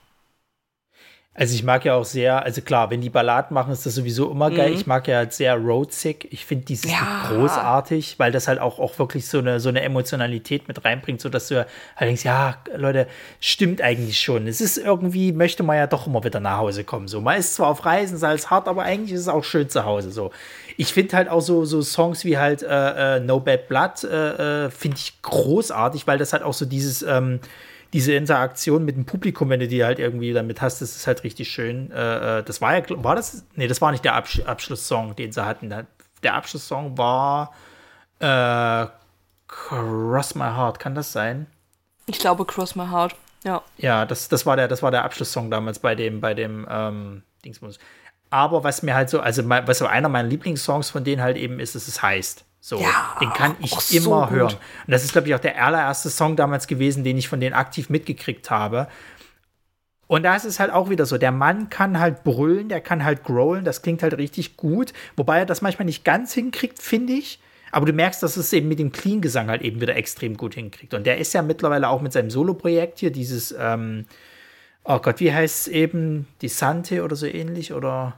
[1.38, 4.30] Also ich mag ja auch sehr, also klar, wenn die Balladen machen, ist das sowieso
[4.30, 4.70] immer geil.
[4.70, 4.74] Mhm.
[4.76, 6.26] Ich mag ja halt sehr Roadsick.
[6.32, 7.24] Ich finde dieses Ja.
[7.28, 11.48] Großartig, weil das halt auch, auch wirklich so eine, so eine Emotionalität mit reinbringt, sodass
[11.48, 13.06] du halt denkst, ja, Leute,
[13.38, 14.46] stimmt eigentlich schon.
[14.46, 17.06] Es ist irgendwie, möchte man ja doch immer wieder nach Hause kommen.
[17.06, 19.68] So, man ist zwar auf Reisen, sei es hart, aber eigentlich ist es auch schön
[19.68, 20.12] zu Hause.
[20.12, 20.30] So.
[20.76, 24.66] Ich finde halt auch so, so Songs wie halt äh, äh, No Bad Blood, äh,
[24.66, 27.40] äh, finde ich großartig, weil das halt auch so dieses, ähm,
[27.92, 31.24] diese Interaktion mit dem Publikum, wenn du die halt irgendwie damit hast, das ist halt
[31.24, 31.90] richtig schön.
[31.90, 33.44] Äh, äh, das war ja, war das?
[33.54, 35.70] Nee, das war nicht der Absch Abschlusssong, den sie hatten.
[35.70, 35.86] Der,
[36.34, 37.52] Abschlusssong war
[39.46, 41.46] Cross My Heart, kann das sein?
[42.06, 43.14] Ich glaube, Cross My Heart.
[43.44, 43.62] Ja.
[43.78, 47.22] Ja, das, das, war der, das war der Abschlusssong damals bei dem, bei dem ähm,
[47.44, 47.78] Dingsbums.
[48.30, 51.36] Aber was mir halt so, also mein, was so einer meiner Lieblingssongs von denen halt
[51.36, 52.44] eben ist, ist es heißt.
[52.60, 54.36] So, Ja, den kann ich so immer gut.
[54.36, 54.52] hören.
[54.54, 57.54] Und das ist, glaube ich, auch der allererste Song damals gewesen, den ich von denen
[57.54, 58.88] aktiv mitgekriegt habe.
[60.08, 63.04] Und da ist es halt auch wieder so, der Mann kann halt brüllen, der kann
[63.04, 67.12] halt growlen, das klingt halt richtig gut, wobei er das manchmal nicht ganz hinkriegt, finde
[67.12, 67.40] ich.
[67.72, 70.94] Aber du merkst, dass es eben mit dem Clean-Gesang halt eben wieder extrem gut hinkriegt.
[70.94, 74.06] Und der ist ja mittlerweile auch mit seinem Solo-Projekt hier, dieses, ähm,
[74.86, 78.14] oh Gott, wie heißt es eben, die Sante oder so ähnlich, oder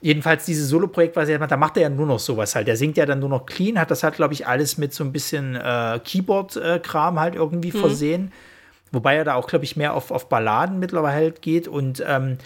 [0.00, 2.66] jedenfalls dieses Solo-Projekt, was er macht, da macht er ja nur noch sowas halt.
[2.66, 5.04] Der singt ja dann nur noch clean, hat das halt, glaube ich, alles mit so
[5.04, 8.32] ein bisschen äh, Keyboard-Kram halt irgendwie versehen.
[8.90, 11.66] Wobei er da auch, glaube ich, mehr auf, auf Balladen mittlerweile halt geht.
[11.66, 12.36] Und ähm,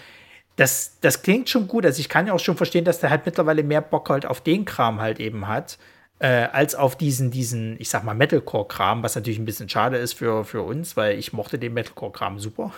[0.55, 1.85] das, das klingt schon gut.
[1.85, 4.41] Also ich kann ja auch schon verstehen, dass der halt mittlerweile mehr Bock halt auf
[4.41, 5.77] den Kram halt eben hat,
[6.19, 10.13] äh, als auf diesen, diesen, ich sag mal, Metalcore-Kram, was natürlich ein bisschen schade ist
[10.13, 12.71] für, für uns, weil ich mochte den Metalcore-Kram super.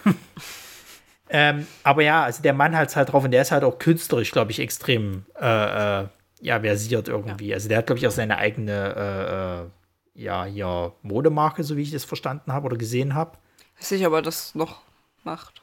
[1.30, 4.32] ähm, aber ja, also der Mann hat halt drauf und der ist halt auch künstlerisch,
[4.32, 6.08] glaube ich, extrem äh, äh,
[6.42, 7.54] ja, versiert irgendwie.
[7.54, 11.82] Also der hat, glaube ich, auch seine eigene äh, äh, ja, ja, Modemarke, so wie
[11.82, 13.38] ich das verstanden habe oder gesehen habe.
[13.78, 14.82] Weiß nicht, ob er das noch
[15.24, 15.62] macht.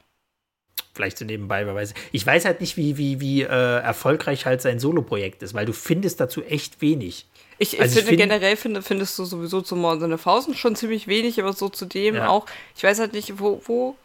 [0.97, 1.92] Vielleicht so nebenbei, wer weiß.
[2.11, 5.72] Ich weiß halt nicht, wie, wie, wie äh, erfolgreich halt sein Solo-Projekt ist, weil du
[5.74, 7.26] findest dazu echt wenig.
[7.59, 10.57] Ich, ich Also ich finde find- generell finde, findest du sowieso zu Than a Thousand
[10.57, 12.28] schon ziemlich wenig, aber so zu dem Ja.
[12.28, 12.47] auch.
[12.76, 13.97] Ich weiß halt nicht, wo, wo,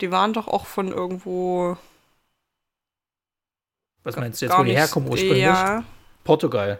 [0.00, 1.76] die waren doch auch von irgendwo.
[4.02, 5.38] Was meinst du jetzt, wo die herkommen ursprünglich?
[5.42, 5.84] Ja.
[6.24, 6.78] Portugal.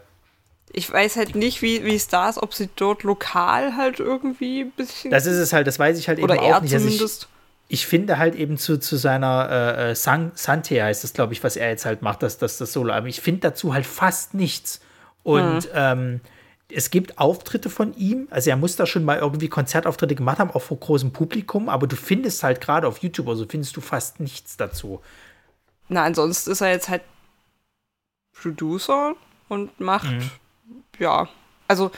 [0.73, 4.63] Ich weiß halt nicht, wie wie es da ist, ob sie dort lokal halt irgendwie
[4.63, 5.11] ein bisschen.
[5.13, 6.75] Das ist es halt, das weiß ich halt oder eben er auch nicht.
[6.75, 7.29] Also ich, zumindest.
[7.69, 11.43] Ich finde halt eben zu, zu seiner äh, äh, San, Sante heißt das, glaube ich,
[11.43, 13.09] was er jetzt halt macht, dass das, das Solo-Album.
[13.09, 14.81] Ich finde dazu halt fast nichts.
[15.23, 16.21] Und ähm,
[16.71, 20.51] es gibt Auftritte von ihm, also er muss da schon mal irgendwie Konzertauftritte gemacht haben,
[20.51, 24.21] auch vor großem Publikum, aber du findest halt gerade auf YouTube, also findest du fast
[24.21, 25.01] nichts dazu.
[25.89, 27.03] Na, ansonsten ist er jetzt halt
[28.33, 29.15] Producer
[29.49, 30.31] und macht, Mhm.
[30.99, 31.29] ja,
[31.69, 31.91] also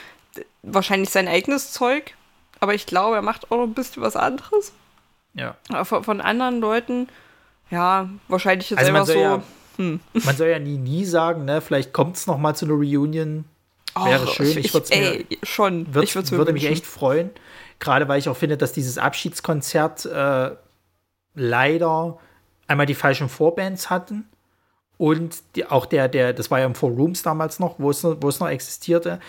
[0.62, 2.14] wahrscheinlich sein eigenes Zeug,
[2.60, 4.72] aber ich glaube, er macht auch noch ein bisschen was anderes.
[5.37, 5.57] Ja.
[5.68, 7.09] Aber von, von anderen Leuten,
[7.70, 9.43] ja, wahrscheinlich jetzt Also man einfach soll so ja-
[9.76, 10.01] hm.
[10.24, 11.61] man soll ja nie, nie sagen, ne?
[11.61, 13.45] Vielleicht kommt es noch mal zu einer Reunion.
[13.95, 14.47] Wäre Och, schön.
[14.59, 15.95] Ich, Ich, ich, ey, schon.
[15.95, 17.30] würd, ich würd's mir würde mich echt freuen.
[17.78, 20.51] Gerade weil ich auch finde, dass dieses Abschiedskonzert äh,
[21.34, 22.18] leider
[22.66, 24.26] einmal die falschen Vorbands hatten
[24.99, 28.03] und die, auch der, der, das war ja im Four Rooms damals noch, wo es,
[28.03, 29.20] noch- wo es noch existierte.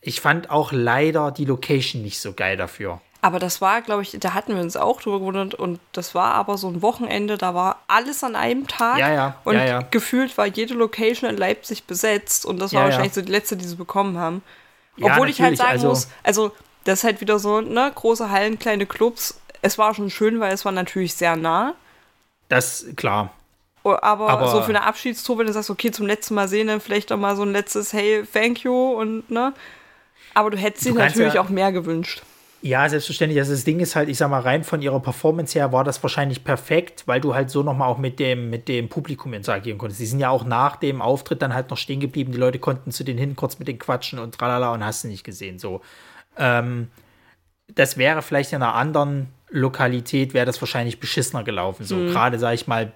[0.00, 3.00] Ich fand auch leider die Location nicht so geil dafür.
[3.22, 6.34] Aber das war, glaube ich, da hatten wir uns auch drüber gewundert und das war
[6.34, 8.98] aber so ein Wochenende, da war alles an einem Tag.
[8.98, 9.80] Ja, ja, Und ja, ja.
[9.90, 13.56] gefühlt war jede Location in Leipzig besetzt und das war Ja, wahrscheinlich so die letzte,
[13.56, 14.42] die sie bekommen haben.
[15.00, 16.52] Obwohl ich halt sagen also- muss, also
[16.84, 19.40] das ist halt wieder so, ne, große Hallen, kleine Clubs.
[19.60, 21.74] Es war schon schön, weil es war natürlich sehr nah.
[22.48, 23.30] Das, klar.
[23.82, 26.80] Aber, Aber- so für eine Abschiedstour, wenn du sagst, okay, zum letzten Mal sehen, dann
[26.80, 29.52] vielleicht doch mal so ein letztes Hey, thank you und ne.
[30.34, 32.22] Aber du hättest Du dir natürlich auch mehr gewünscht.
[32.62, 33.38] Ja, selbstverständlich.
[33.38, 36.02] Also das Ding ist halt, ich sag mal, rein von ihrer Performance her war das
[36.02, 40.00] wahrscheinlich perfekt, weil du halt so nochmal auch mit dem, mit dem Publikum interagieren konntest.
[40.00, 42.32] Die sind ja auch nach dem Auftritt dann halt noch stehen geblieben.
[42.32, 45.08] Die Leute konnten zu denen hin, kurz mit denen quatschen und tralala und hast du
[45.08, 45.58] nicht gesehen.
[45.58, 45.80] So.
[46.38, 46.88] Ähm,
[47.74, 51.84] das wäre vielleicht in einer anderen Lokalität, wäre das wahrscheinlich beschissener gelaufen.
[51.84, 52.92] So, gerade sag ich mal,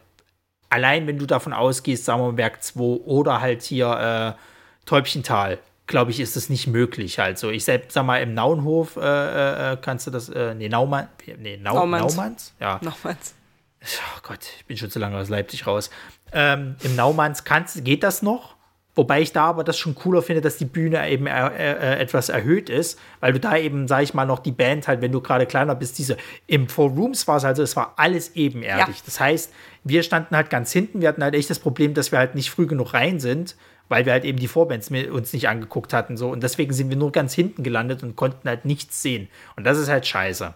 [0.68, 5.58] allein wenn du davon ausgehst, sagen wir Berg 2 oder halt hier äh, Täubchental,
[5.90, 7.50] glaube ich, ist das nicht möglich halt so.
[7.50, 11.58] Ich selbst sag mal, im Nauenhof äh, äh, kannst du das, äh, nee, Naumann, nee,
[11.58, 12.16] Nau, Naumanns.
[12.16, 12.54] Naumanns?
[12.58, 12.80] Ja.
[12.82, 13.34] Nochmals.
[13.82, 15.90] Oh Gott, ich bin schon zu lange aus Leipzig raus.
[16.32, 18.56] Ähm, Im Naumanns kannst, geht das noch?
[18.94, 22.28] Wobei ich da aber das schon cooler finde, dass die Bühne eben äh, äh, etwas
[22.28, 25.20] erhöht ist, weil du da eben, sag ich mal, noch die Band halt, wenn du
[25.20, 26.16] gerade kleiner bist, diese
[26.46, 28.96] im Four Rooms war es also, es war alles ebenerdig.
[28.96, 29.02] Ja.
[29.04, 29.52] Das heißt,
[29.84, 32.50] wir standen halt ganz hinten, wir hatten halt echt das Problem, dass wir halt nicht
[32.50, 33.56] früh genug rein sind,
[33.90, 36.16] weil wir halt eben die Vorbands uns nicht angeguckt hatten.
[36.16, 36.30] So.
[36.30, 39.28] Und deswegen sind wir nur ganz hinten gelandet und konnten halt nichts sehen.
[39.56, 40.54] Und das ist halt scheiße.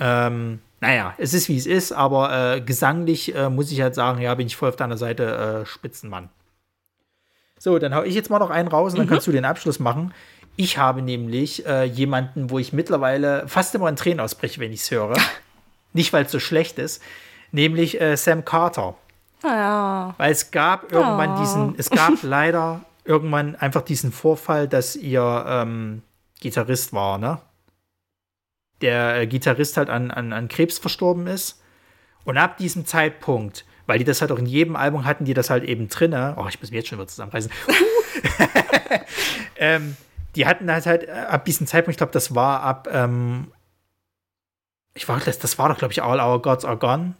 [0.00, 4.20] Ähm, naja, es ist wie es ist, aber äh, gesanglich äh, muss ich halt sagen,
[4.20, 6.30] ja, bin ich voll auf deiner Seite äh, Spitzenmann.
[7.58, 9.78] So, dann hau ich jetzt mal noch einen raus und dann kannst du den Abschluss
[9.78, 10.14] machen.
[10.56, 14.80] Ich habe nämlich äh, jemanden, wo ich mittlerweile fast immer in Tränen ausbreche, wenn ich
[14.80, 15.14] es höre.
[15.92, 17.02] Nicht, weil es so schlecht ist,
[17.52, 18.96] nämlich äh, Sam Carter.
[19.44, 20.14] Naja.
[20.16, 21.40] Weil es gab irgendwann Oh.
[21.40, 26.02] diesen, es gab leider irgendwann einfach diesen Vorfall, dass ihr ähm,
[26.40, 27.40] Gitarrist war, ne?
[28.80, 31.62] Der äh, Gitarrist halt an, an, an Krebs verstorben ist.
[32.24, 35.50] Und ab diesem Zeitpunkt, weil die das halt auch in jedem Album hatten, die das
[35.50, 37.50] halt eben drinne, oh, ich muss mich jetzt schon wieder zusammenreißen.
[39.56, 39.96] ähm,
[40.34, 43.52] die hatten halt halt ab diesem Zeitpunkt, ich glaube, das war ab, ähm,
[44.94, 47.14] ich war, das, das war doch, glaube ich, All Our Gods Are Gone.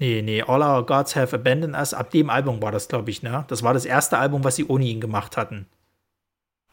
[0.00, 1.92] Nee, nee, All Our Gods Have Abandoned Us.
[1.94, 3.44] Ab dem Album war das, glaube ich, ne?
[3.48, 5.66] Das war das erste Album, was sie ohne ihn gemacht hatten.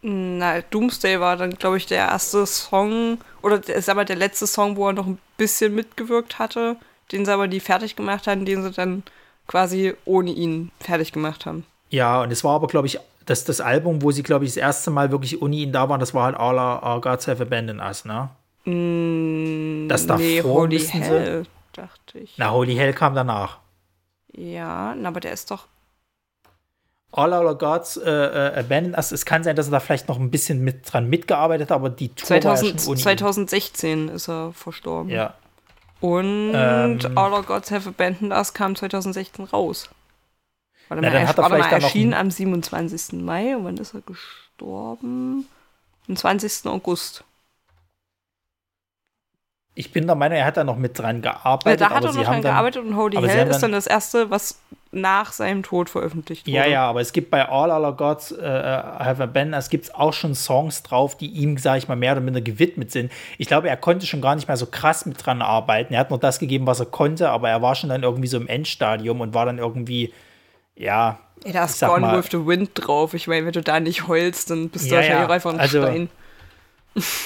[0.02, 4.48] Na, Doomsday war dann, glaube ich, der erste Song, oder der, sag mal, der letzte
[4.48, 6.78] Song, wo er noch ein bisschen mitgewirkt hatte,
[7.12, 9.04] den sie aber nie fertig gemacht haben, den sie dann
[9.48, 11.66] quasi ohne ihn fertig gemacht haben.
[11.90, 14.58] Ja, und es war aber, glaube ich, das, das Album, wo sie, glaube ich, das
[14.58, 17.42] erste Mal wirklich ohne ihn da waren, das war halt All Our, Our Gods Have
[17.44, 18.30] Abandoned Us, ne?
[18.66, 21.44] Mm, Das davor nee, Holy müssten sie- Hell,
[21.78, 22.34] dachte ich.
[22.38, 23.60] Na, Holy Hell kam danach.
[24.34, 25.68] Ja, na, aber der ist doch.
[27.12, 30.20] All Our Gods äh, äh, Abandoned Us, es kann sein, dass er da vielleicht noch
[30.20, 33.04] ein bisschen mit dran mitgearbeitet hat, aber die Tour war ja 2000, schon ohne ihn.
[33.04, 35.10] 2016 ist er verstorben.
[35.10, 35.34] Ja,
[36.02, 37.00] Und Ähm.
[37.18, 39.90] All Our Gods Have Abandoned Us kam 2016 raus.
[40.90, 43.14] Warte Na, mal, dann er, hat er mal, vielleicht dann noch erschien am 27.
[43.22, 45.48] Mai und wann ist er gestorben?
[46.08, 46.66] Am 20.
[46.68, 47.24] August.
[49.78, 51.82] Ich bin der Meinung, er hat da noch mit dran gearbeitet.
[51.82, 54.60] da hat er noch dran gearbeitet und Holy Hell ist dann- das erste, was
[54.92, 56.56] nach seinem Tod veröffentlicht wurde.
[56.58, 59.94] Ja, ja, aber es gibt bei All Our Gods äh, Have Abandoned Us gibt es
[59.94, 63.12] auch schon Songs drauf, die ihm, sage ich mal, mehr oder minder gewidmet sind.
[63.38, 65.94] Ich glaube, er konnte schon gar nicht mehr so krass mit dran arbeiten.
[65.94, 68.38] Er hat nur das gegeben, was er konnte, aber er war schon dann irgendwie so
[68.38, 70.14] im Endstadium und war dann irgendwie,
[70.76, 71.20] ja.
[71.44, 73.14] Ey, da ist Gone mal- with the Wind drauf.
[73.14, 75.54] Ich meine, wenn du da nicht heulst, dann bist du Ja, wahrscheinlich ja, auch einfach
[75.54, 76.10] ein also- Stein.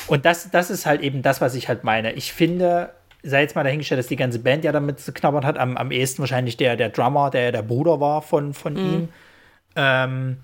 [0.08, 2.14] Und das, das ist halt eben das, was ich halt meine.
[2.14, 2.92] Ich finde,
[3.24, 5.92] sei jetzt mal dahingestellt, dass die ganze Band ja damit zu knabbern hat, am, am
[5.92, 9.10] ehesten wahrscheinlich der, der Drummer, der ja der Bruder war von, von ihm.
[9.76, 10.38] Ähm,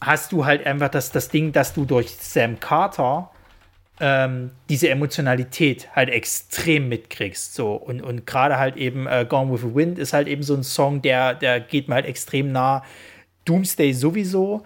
[0.00, 3.30] hast du halt einfach das, das Ding, dass du durch Sam Carter
[4.00, 7.54] ähm, diese Emotionalität halt extrem mitkriegst.
[7.54, 7.74] So.
[7.74, 10.64] Und, und gerade halt eben äh, Gone with the Wind ist halt eben so ein
[10.64, 12.82] Song, der, der geht mir halt extrem nah.
[13.44, 14.64] Doomsday sowieso.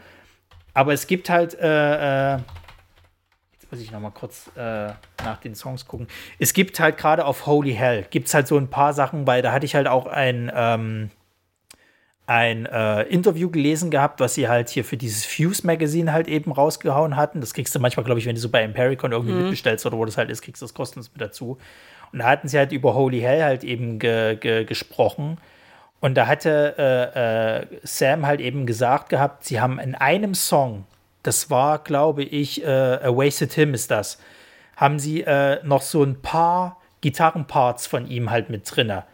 [0.73, 2.39] Aber es gibt halt, äh, äh,
[3.69, 4.89] jetzt muss ich noch mal kurz äh,
[5.25, 6.07] nach den Songs gucken.
[6.39, 9.43] Es gibt halt gerade auf Holy Hell, gibt es halt so ein paar Sachen, weil
[9.43, 11.11] da hatte ich halt auch ein, ähm,
[12.27, 16.51] ein äh, Interview gelesen gehabt, was sie halt hier für dieses Fuse Magazine halt eben
[16.51, 17.41] rausgehauen hatten.
[17.41, 20.05] Das kriegst du manchmal, glaube ich, wenn du so bei Impericon irgendwie mitbestellst oder wo
[20.05, 21.59] das halt ist, kriegst du das kostenlos mit dazu.
[22.13, 25.37] Und da hatten sie halt über Holy Hell halt eben ge ge gesprochen.
[26.01, 30.85] Und da hatte äh, äh, Sam halt eben gesagt gehabt, sie haben in einem Song,
[31.23, 34.19] das war, glaube ich, äh, A Wasted Him ist das,
[34.77, 39.05] haben sie äh, noch so ein paar Gitarrenparts von ihm halt mit drinne.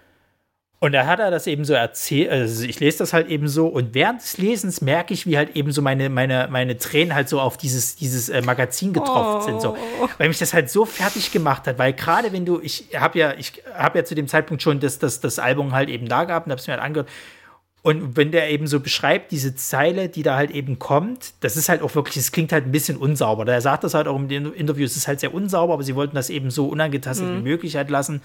[0.84, 3.68] Und da hat er das eben so erzählt, also ich lese das halt eben so
[3.68, 7.26] und während des Lesens merke ich, wie halt eben so meine, meine, meine Tränen halt
[7.30, 9.40] so auf dieses, dieses äh, Magazin getroffen oh.
[9.40, 9.78] sind, so.
[10.02, 10.08] Oh.
[10.18, 13.32] Weil mich das halt so fertig gemacht hat, weil gerade wenn du, ich habe ja,
[13.32, 16.46] ich habe ja zu dem Zeitpunkt schon das, das, das Album halt eben da gehabt
[16.46, 17.08] und habe es mir halt angehört.
[17.84, 21.68] Und wenn der eben so beschreibt, diese Zeile, die da halt eben kommt, das ist
[21.68, 23.46] halt auch wirklich, es klingt halt ein bisschen unsauber.
[23.46, 26.16] Er sagt das halt auch im Interview, es ist halt sehr unsauber, aber sie wollten
[26.16, 27.36] das eben so unangetastet mhm.
[27.40, 28.22] wie möglich halt lassen.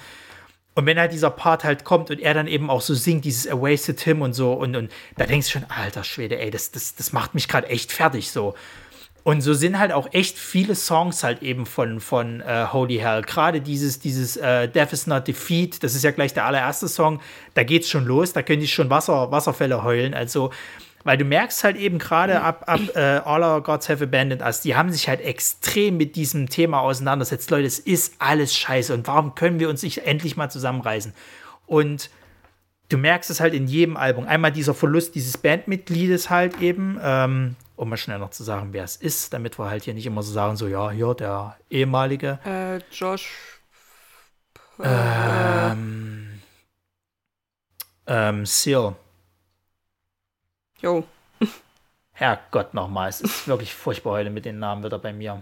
[0.76, 3.52] Und wenn halt dieser Part halt kommt und er dann eben auch so singt, dieses
[3.52, 6.72] A Wasted Him und so, und, und da denkst du schon, alter Schwede, ey, das,
[6.72, 8.56] das, das macht mich gerade echt fertig so.
[9.24, 13.22] Und so sind halt auch echt viele Songs halt eben von, von äh, Holy Hell.
[13.22, 17.20] Gerade dieses, dieses äh, Death is not Defeat, das ist ja gleich der allererste Song,
[17.54, 20.14] da geht's schon los, da können die schon Wasser, Wasserfälle heulen.
[20.14, 20.52] Also
[21.04, 24.62] weil du merkst halt eben gerade ab, ab äh, All Our Gods Have Abandoned Us,
[24.62, 27.50] die haben sich halt extrem mit diesem Thema auseinandergesetzt.
[27.52, 31.14] Leute, es ist alles scheiße und warum können wir uns nicht endlich mal zusammenreißen?
[31.66, 32.10] Und
[32.90, 34.26] du merkst es halt in jedem Album.
[34.26, 38.84] Einmal dieser Verlust dieses Bandmitgliedes halt eben, ähm, um mal schnell noch zu sagen, wer
[38.84, 42.40] es ist, damit wir halt hier nicht immer so sagen, so ja, hier der ehemalige.
[42.46, 43.32] Äh, Josh.
[44.84, 46.42] Ähm,
[48.06, 48.96] ähm, Seal.
[50.82, 51.06] Jo.
[52.12, 55.42] Herrgott nochmal, es ist wirklich furchtbar heute mit den Namen wieder bei mir.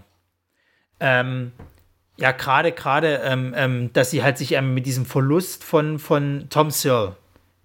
[1.00, 1.50] Ähm,
[2.18, 6.46] ja, gerade, gerade, ähm, ähm, dass sie halt sich ähm, mit diesem Verlust von, von
[6.50, 7.16] Tom Searle,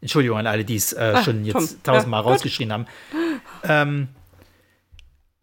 [0.01, 2.88] Entschuldigung an alle, die es äh, ah, schon jetzt tausendmal ja, rausgeschrien haben,
[3.63, 4.07] ähm,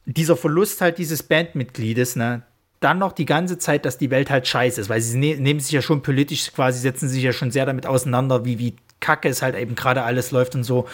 [0.06, 2.42] dieser Verlust halt dieses Bandmitgliedes, ne,
[2.80, 5.60] dann noch die ganze Zeit, dass die Welt halt scheiße ist, weil sie ne nehmen
[5.60, 9.28] sich ja schon politisch quasi, setzen sich ja schon sehr damit auseinander, wie, wie kacke
[9.28, 10.86] es halt eben gerade alles läuft und so.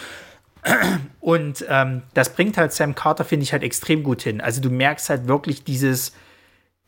[1.21, 4.41] Und ähm, das bringt halt Sam Carter, finde ich, halt extrem gut hin.
[4.41, 6.13] Also du merkst halt wirklich dieses,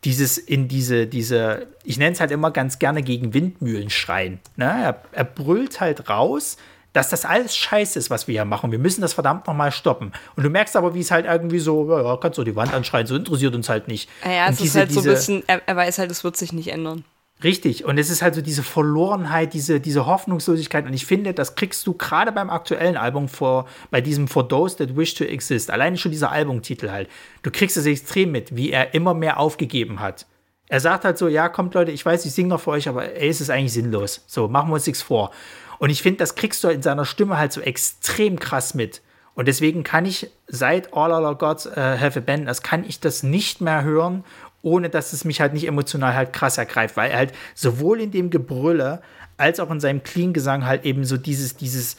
[0.03, 4.39] dieses in diese, diese, ich nenne es halt immer ganz gerne gegen Windmühlen schreien.
[4.57, 4.65] Ne?
[4.65, 6.57] Er, er brüllt halt raus,
[6.93, 8.71] dass das alles scheiße ist, was wir hier machen.
[8.71, 10.11] Wir müssen das verdammt nochmal stoppen.
[10.35, 12.73] Und du merkst aber, wie es halt irgendwie so, ja, ja kannst du die Wand
[12.73, 14.09] anschreien, so interessiert uns halt nicht.
[14.23, 16.53] Ja, es diese, ist halt so ein bisschen, er, er weiß halt, es wird sich
[16.53, 17.03] nicht ändern.
[17.41, 17.85] Richtig.
[17.85, 20.85] Und es ist halt so diese Verlorenheit, diese, diese Hoffnungslosigkeit.
[20.85, 24.75] Und ich finde, das kriegst du gerade beim aktuellen Album vor, bei diesem For Those
[24.77, 25.71] That Wish to Exist.
[25.71, 27.07] Alleine schon dieser Albumtitel halt.
[27.41, 30.25] Du kriegst es extrem mit, wie er immer mehr aufgegeben hat.
[30.67, 33.15] Er sagt halt so, ja, kommt Leute, ich weiß, ich singe noch für euch, aber
[33.15, 34.23] ey, es ist eigentlich sinnlos.
[34.27, 35.31] So, machen wir uns nichts vor.
[35.79, 39.01] Und ich finde, das kriegst du in seiner Stimme halt so extrem krass mit.
[39.33, 42.99] Und deswegen kann ich seit All Our Gods uh, Have a Band, das kann ich
[42.99, 44.23] das nicht mehr hören
[44.61, 48.11] ohne dass es mich halt nicht emotional halt krass ergreift, weil er halt sowohl in
[48.11, 49.01] dem Gebrülle
[49.37, 51.95] als auch in seinem Clean-Gesang halt eben so dieses, dieses,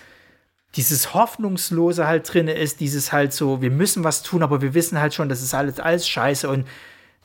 [0.76, 5.00] dieses Hoffnungslose halt drin ist, dieses halt so, wir müssen was tun, aber wir wissen
[5.00, 6.66] halt schon, das ist alles, alles scheiße und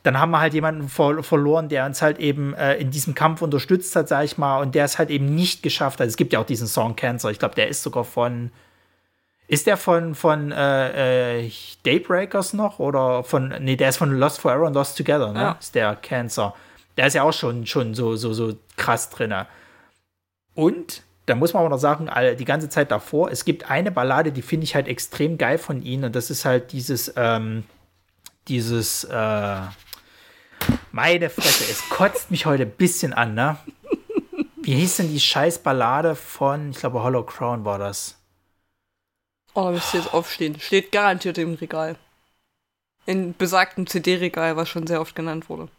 [0.06, 3.42] dann haben wir halt jemanden ver verloren, der uns halt eben äh, in diesem Kampf
[3.42, 6.08] unterstützt hat, sag ich mal, und der es halt eben nicht geschafft hat.
[6.08, 8.52] Es gibt ja auch diesen Song Cancer, ich glaube, der ist sogar von,
[9.48, 11.52] ist der von, von äh, äh,
[11.84, 12.78] Daybreakers noch?
[12.78, 13.54] Oder von.
[13.62, 15.40] Nee, der ist von Lost Forever und Lost Together, ne?
[15.40, 15.58] Ja.
[15.60, 16.54] Ist der Cancer.
[16.98, 19.34] Der ist ja auch schon, schon so, so, so krass drin.
[20.54, 24.32] Und da muss man aber noch sagen, die ganze Zeit davor, es gibt eine Ballade,
[24.32, 26.06] die finde ich halt extrem geil von ihnen.
[26.06, 27.64] Und das ist halt dieses, ähm,
[28.48, 29.58] dieses, äh,
[30.92, 33.58] meine Fresse, es kotzt mich heute ein bisschen an, ne?
[34.62, 38.18] Wie hieß denn die scheiß Ballade von, ich glaube, Hollow Crown war das?
[39.54, 40.60] Oh, da müsste jetzt aufstehen.
[40.60, 41.96] Steht garantiert im Regal.
[43.06, 45.70] In besagtem CD-Regal, was schon sehr oft genannt wurde.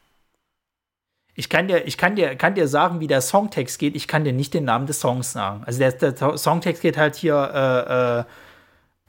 [1.35, 3.95] Ich kann dir, ich kann dir, kann dir sagen, wie der Songtext geht.
[3.95, 5.63] Ich kann dir nicht den Namen des Songs sagen.
[5.67, 8.25] Also der, der Songtext geht halt hier äh, äh,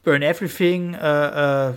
[0.03, 0.93] Burn Everything.
[0.95, 1.73] Äh, äh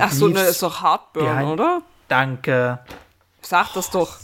[0.00, 1.50] Ach so, ne, ist doch Heartburn, behind.
[1.50, 1.82] oder?
[2.08, 2.80] Danke.
[3.42, 4.18] Sag das doch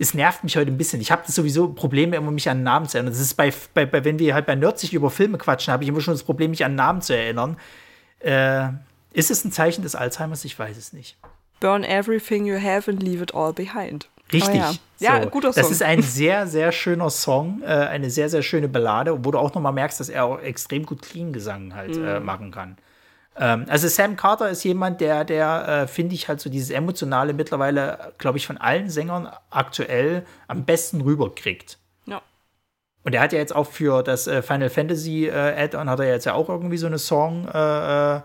[0.00, 1.00] es nervt mich heute ein bisschen.
[1.02, 3.12] Ich habe sowieso Probleme, immer mich an Namen zu erinnern.
[3.12, 5.90] Das ist bei, bei, bei wenn wir halt bei Nerdsich über Filme quatschen, habe ich
[5.90, 7.58] immer schon das Problem, mich an Namen zu erinnern.
[8.20, 8.68] Äh,
[9.12, 10.46] ist es ein Zeichen des Alzheimers?
[10.46, 11.18] Ich weiß es nicht.
[11.60, 14.08] Burn everything you have and leave it all behind.
[14.32, 14.54] Richtig.
[14.54, 14.78] Oh ja, so.
[15.04, 15.62] ja guter Song.
[15.62, 19.38] Das ist ein sehr, sehr schöner Song, äh, eine sehr, sehr schöne Ballade, wo du
[19.38, 22.04] auch nochmal merkst, dass er auch extrem gut Clean-Gesang halt mm.
[22.06, 22.78] äh, machen kann.
[23.40, 27.32] Ähm, also Sam Carter ist jemand, der, der äh, finde ich halt so dieses emotionale
[27.32, 31.78] mittlerweile, glaube ich, von allen Sängern aktuell am besten rüberkriegt.
[32.06, 32.20] Ja.
[33.02, 36.08] Und er hat ja jetzt auch für das äh, Final Fantasy äh, Add-on hat er
[36.08, 38.20] jetzt ja auch irgendwie so eine Song äh, äh,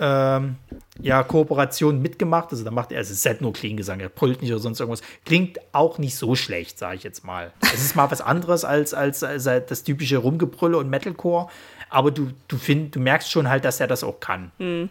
[0.00, 0.56] ähm,
[1.00, 2.50] ja, Kooperation mitgemacht.
[2.50, 5.02] Also da macht er, es ist halt nur Klingengesang, er brüllt nicht oder sonst irgendwas.
[5.24, 7.52] Klingt auch nicht so schlecht, sage ich jetzt mal.
[7.60, 11.48] Es ist mal was anderes als, als, als das typische Rumgebrülle und Metalcore.
[11.90, 14.52] Aber du, du, find, du merkst schon halt, dass er das auch kann.
[14.58, 14.88] Hm.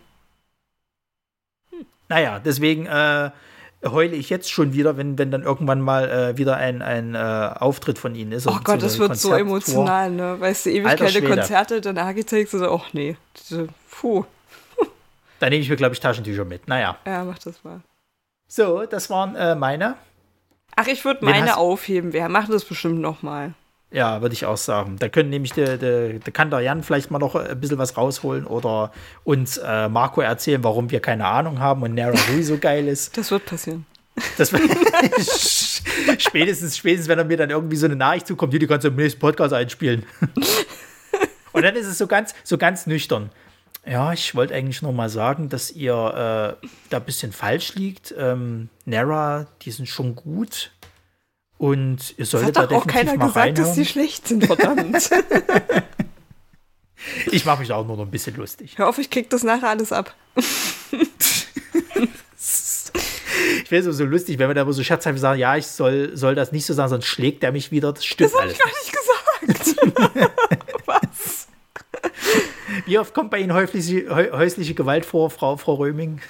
[2.09, 3.31] Naja, deswegen äh,
[3.85, 7.17] heule ich jetzt schon wieder, wenn, wenn dann irgendwann mal äh, wieder ein, ein äh,
[7.17, 8.47] Auftritt von ihnen ist.
[8.47, 10.39] Oh Gott, das wird so emotional, ne?
[10.39, 13.17] Weißt du, ewig keine Konzerte, dann Architects oder, ach nee,
[13.91, 14.25] puh.
[15.39, 16.67] Da nehme ich mir, glaube ich, Taschentücher mit.
[16.67, 16.97] Naja.
[17.05, 17.81] Ja, mach das mal.
[18.47, 19.95] So, das waren äh, meine.
[20.75, 22.13] Ach, ich würde meine aufheben.
[22.13, 23.53] Wir machen das bestimmt noch mal.
[23.89, 24.97] Ja, würde ich auch sagen.
[24.99, 27.95] Da können nämlich der, der, der kann der Jan vielleicht mal noch ein bisschen was
[27.95, 28.91] rausholen oder
[29.23, 33.15] uns äh, Marco erzählen, warum wir keine Ahnung haben und Nara Rui so geil ist.
[33.17, 33.85] Das wird passieren.
[34.38, 34.63] Das wird
[36.21, 38.95] spätestens, spätestens, wenn er mir dann irgendwie so eine Nachricht zukommt, die kannst du im
[38.95, 40.05] nächsten Podcast einspielen.
[41.53, 43.29] und dann ist es so ganz, so ganz nüchtern.
[43.85, 48.13] Ja, ich wollte eigentlich noch mal sagen, dass ihr äh, da ein bisschen falsch liegt.
[48.17, 50.71] Ähm, Nara, die sind schon gut.
[51.57, 53.55] Und ihr solltet da definitiv auch keiner gesagt, reinhören.
[53.55, 54.95] dass die schlecht sind, verdammt.
[57.31, 58.77] ich mache mich auch nur noch ein bisschen lustig.
[58.77, 60.13] Hör auf, ich krieg das nachher alles ab.
[63.63, 66.35] ich wäre so, so lustig, wenn wir da so scherzhaft sagen, ja, ich soll, soll
[66.35, 67.91] das nicht so sagen, sonst schlägt er mich wieder.
[67.91, 68.33] Das stimmt das.
[68.33, 69.07] Das habe ich gar nicht gesagt.
[70.85, 71.47] Was?
[72.85, 76.21] Wie oft kommt bei Ihnen häusliche, häusliche Gewalt vor, Frau, Frau Röming?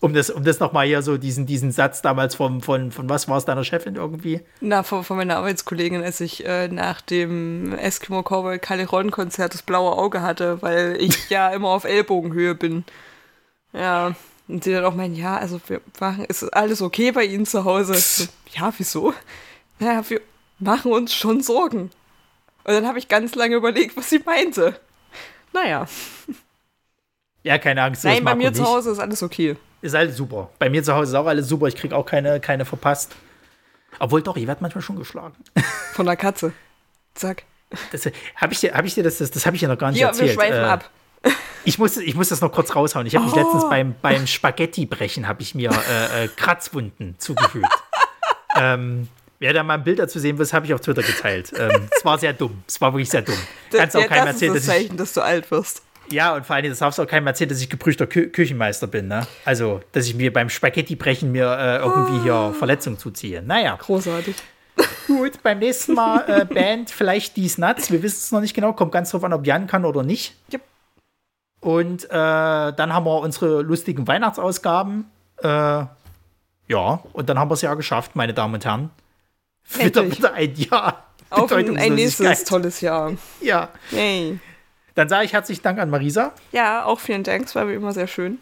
[0.00, 3.26] Um das, um das nochmal hier so diesen, diesen Satz damals vom, von, von was
[3.26, 4.40] war es deiner Chefin irgendwie?
[4.60, 9.62] Na, von, von meiner Arbeitskollegin, als ich äh, nach dem Eskimo Cowboy Caliron Konzert das
[9.62, 12.84] blaue Auge hatte, weil ich ja immer auf Ellbogenhöhe bin.
[13.72, 14.14] Ja,
[14.46, 17.64] und sie dann auch meinen, ja, also wir machen, ist alles okay bei Ihnen zu
[17.64, 17.94] Hause?
[17.94, 19.12] So, ja, wieso?
[19.80, 20.20] Naja, wir
[20.58, 21.90] machen uns schon Sorgen.
[22.64, 24.78] Und dann habe ich ganz lange überlegt, was sie meinte.
[25.52, 25.86] Naja.
[27.42, 28.04] Ja, keine Angst.
[28.04, 29.56] Nein, bei mir zu Hause ist alles okay.
[29.80, 30.50] Ist alles super.
[30.58, 31.66] Bei mir zu Hause ist auch alles super.
[31.66, 33.14] Ich kriege auch keine, keine verpasst.
[33.98, 35.34] Obwohl doch, ich werde manchmal schon geschlagen.
[35.92, 36.52] Von der Katze.
[37.14, 37.44] Zack.
[38.36, 39.98] Habe ich dir, hab ich dir das, das, das habe ich dir noch gar nicht
[39.98, 40.30] Hier, erzählt.
[40.30, 40.90] Wir schweifen äh, ab.
[41.64, 43.06] Ich muss, ich muss das noch kurz raushauen.
[43.06, 43.28] Ich habe oh.
[43.28, 47.68] mich letztens beim, beim Spaghetti-Brechen habe ich mir äh, äh, Kratzwunden zugefügt.
[48.56, 49.08] ähm,
[49.40, 51.52] Wer da mal ein Bild dazu sehen will, habe ich auf Twitter geteilt.
[51.56, 52.62] ähm, es war sehr dumm.
[52.66, 53.38] Es war wirklich sehr dumm.
[53.70, 55.82] Kannst auch keinem erzählen, das Zeichen, dass, dass du alt wirst.
[56.10, 58.86] Ja, und vor allem, das darfst du auch keinem erzählen, dass ich geprüfter Kü Küchenmeister
[58.86, 59.08] bin.
[59.08, 59.26] Ne?
[59.44, 62.52] Also, dass ich mir beim Spaghetti-Brechen mir äh, irgendwie hier ah.
[62.52, 63.42] Verletzungen zuziehe.
[63.42, 63.76] Naja.
[63.76, 64.36] Großartig.
[65.06, 67.90] Gut, beim nächsten Mal äh, Band vielleicht dies Nuts.
[67.90, 68.72] Wir wissen es noch nicht genau.
[68.72, 70.34] Kommt ganz drauf an, ob Jan kann oder nicht.
[70.52, 70.62] Yep.
[71.60, 75.06] Und äh, dann haben wir unsere lustigen Weihnachtsausgaben.
[75.42, 75.84] Äh,
[76.68, 78.90] ja, und dann haben wir es ja geschafft, meine Damen und Herren.
[79.76, 81.04] Wieder, wieder ein Jahr.
[81.30, 83.12] Auf ein, ein nächstes tolles Jahr.
[83.40, 83.68] Ja.
[83.90, 84.38] Yay.
[84.98, 86.32] Dann sage ich herzlichen Dank an Marisa.
[86.50, 87.46] Ja, auch vielen Dank.
[87.46, 88.38] Es war wie immer sehr schön.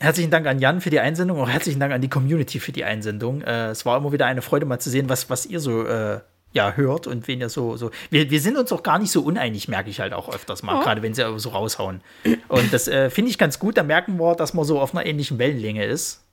[0.00, 2.82] Herzlichen Dank an Jan für die Einsendung, auch herzlichen Dank an die Community für die
[2.82, 3.42] Einsendung.
[3.42, 6.18] Äh, es war immer wieder eine Freude, mal zu sehen, was, was ihr so äh,
[6.52, 7.76] ja, hört und wen ihr so.
[7.76, 7.92] so.
[8.10, 10.80] Wir, wir sind uns auch gar nicht so uneinig, merke ich halt auch öfters mal,
[10.80, 10.82] oh.
[10.82, 12.00] gerade wenn sie so raushauen.
[12.48, 13.76] Und das äh, finde ich ganz gut.
[13.76, 16.24] Da merken wir, dass man so auf einer ähnlichen Wellenlänge ist.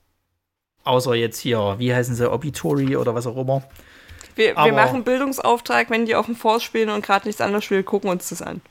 [0.85, 3.61] Außer jetzt hier, wie heißen sie, Obituary oder was auch immer.
[4.33, 7.85] Wir, wir machen Bildungsauftrag, wenn die auf dem Force spielen und gerade nichts anderes spielen,
[7.85, 8.61] gucken uns das an.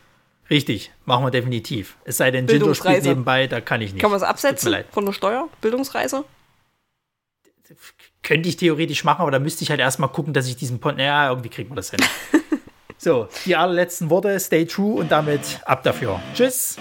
[0.49, 1.97] Richtig, machen wir definitiv.
[2.05, 4.01] Es sei denn, Jindo spielt nebenbei, da kann ich nicht.
[4.01, 5.49] Kann man es absetzen von der Steuer?
[5.61, 6.24] Bildungsreise?
[8.22, 11.01] Könnte ich theoretisch machen, aber da müsste ich halt erstmal gucken, dass ich diesen Pont.
[11.01, 12.01] Ja, irgendwie kriegen wir das hin.
[12.99, 16.20] so, die allerletzten Worte, stay true und damit ab dafür.
[16.34, 16.76] Tschüss.